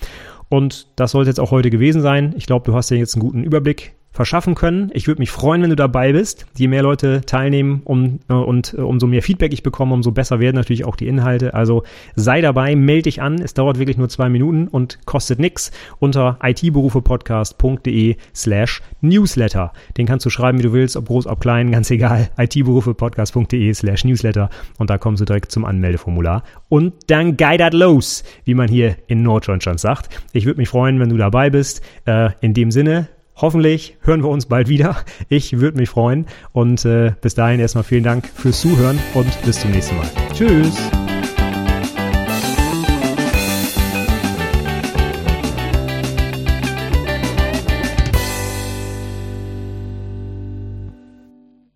Und 0.49 0.87
das 0.97 1.11
sollte 1.11 1.31
jetzt 1.31 1.41
auch 1.41 1.51
heute 1.51 1.71
gewesen 1.71 2.03
sein. 2.03 2.35
Ich 2.37 2.47
glaube, 2.47 2.65
du 2.65 2.75
hast 2.75 2.91
ja 2.91 2.97
jetzt 2.97 3.15
einen 3.15 3.23
guten 3.23 3.43
Überblick 3.43 3.96
verschaffen 4.17 4.55
können. 4.55 4.91
Ich 4.95 5.07
würde 5.07 5.21
mich 5.21 5.31
freuen, 5.31 5.63
wenn 5.63 5.71
du 5.71 5.77
dabei 5.77 6.13
bist. 6.13 6.47
Je 6.57 6.69
mehr 6.69 6.83
Leute 6.83 7.21
teilnehmen 7.21 7.83
um, 7.85 8.21
äh, 8.29 8.33
und 8.33 8.75
äh, 8.75 8.81
umso 8.81 9.07
mehr 9.07 9.23
Feedback 9.23 9.53
ich 9.53 9.63
bekomme, 9.63 9.95
umso 9.95 10.11
besser 10.11 10.41
werden 10.41 10.57
natürlich 10.57 10.85
auch 10.85 10.97
die 10.97 11.07
Inhalte. 11.07 11.55
Also 11.55 11.85
sei 12.15 12.41
dabei, 12.41 12.75
melde 12.75 13.03
dich 13.03 13.21
an. 13.21 13.41
Es 13.41 13.55
dauert 13.55 13.79
wirklich 13.79 13.99
nur 13.99 14.09
zwei 14.09 14.29
Minuten 14.29 14.69
und 14.69 15.05
kostet 15.05 15.39
nichts 15.39 15.71
unter 15.99 16.39
itberufepodcast.de 16.43 18.17
slash 18.35 18.83
newsletter. 19.03 19.73
Den 19.99 20.07
kannst 20.07 20.25
du 20.25 20.31
schreiben, 20.31 20.59
wie 20.59 20.63
du 20.63 20.73
willst, 20.73 20.97
ob 20.97 21.07
groß, 21.07 21.27
ob 21.27 21.41
klein, 21.41 21.71
ganz 21.71 21.91
egal. 21.91 22.31
itberufepodcast.de 22.39 23.75
slash 23.75 24.05
newsletter 24.05 24.49
und 24.79 24.89
da 24.89 24.97
kommst 24.97 25.21
du 25.21 25.27
direkt 25.27 25.53
zum 25.53 25.67
Anmeldeformular. 25.67 26.43
Und 26.71 26.95
dann 27.09 27.37
geidert 27.37 27.75
los, 27.75 28.25
wie 28.45 28.55
man 28.55 28.69
hier 28.69 28.97
in 29.09 29.23
Norddeutschland 29.23 29.79
sagt. 29.79 30.09
Ich 30.33 30.47
würde 30.47 30.59
mich 30.59 30.71
freuen, 30.71 30.99
wenn 31.01 31.11
du 31.11 31.19
dabei 31.19 31.51
bist. 31.51 31.83
Äh, 32.07 32.31
in 32.41 32.55
dem 32.55 32.71
Sinne, 32.71 33.09
Hoffentlich 33.37 33.97
hören 34.01 34.23
wir 34.23 34.31
uns 34.31 34.47
bald 34.47 34.69
wieder. 34.69 34.97
Ich 35.29 35.59
würde 35.59 35.79
mich 35.79 35.91
freuen. 35.91 36.27
Und 36.53 36.85
äh, 36.85 37.13
bis 37.21 37.35
dahin 37.35 37.61
erstmal 37.61 37.85
vielen 37.85 38.05
Dank 38.05 38.27
fürs 38.27 38.61
Zuhören 38.61 38.99
und 39.15 39.31
bis 39.45 39.61
zum 39.61 39.71
nächsten 39.71 39.97
Mal. 39.97 40.09
Tschüss. 40.33 41.06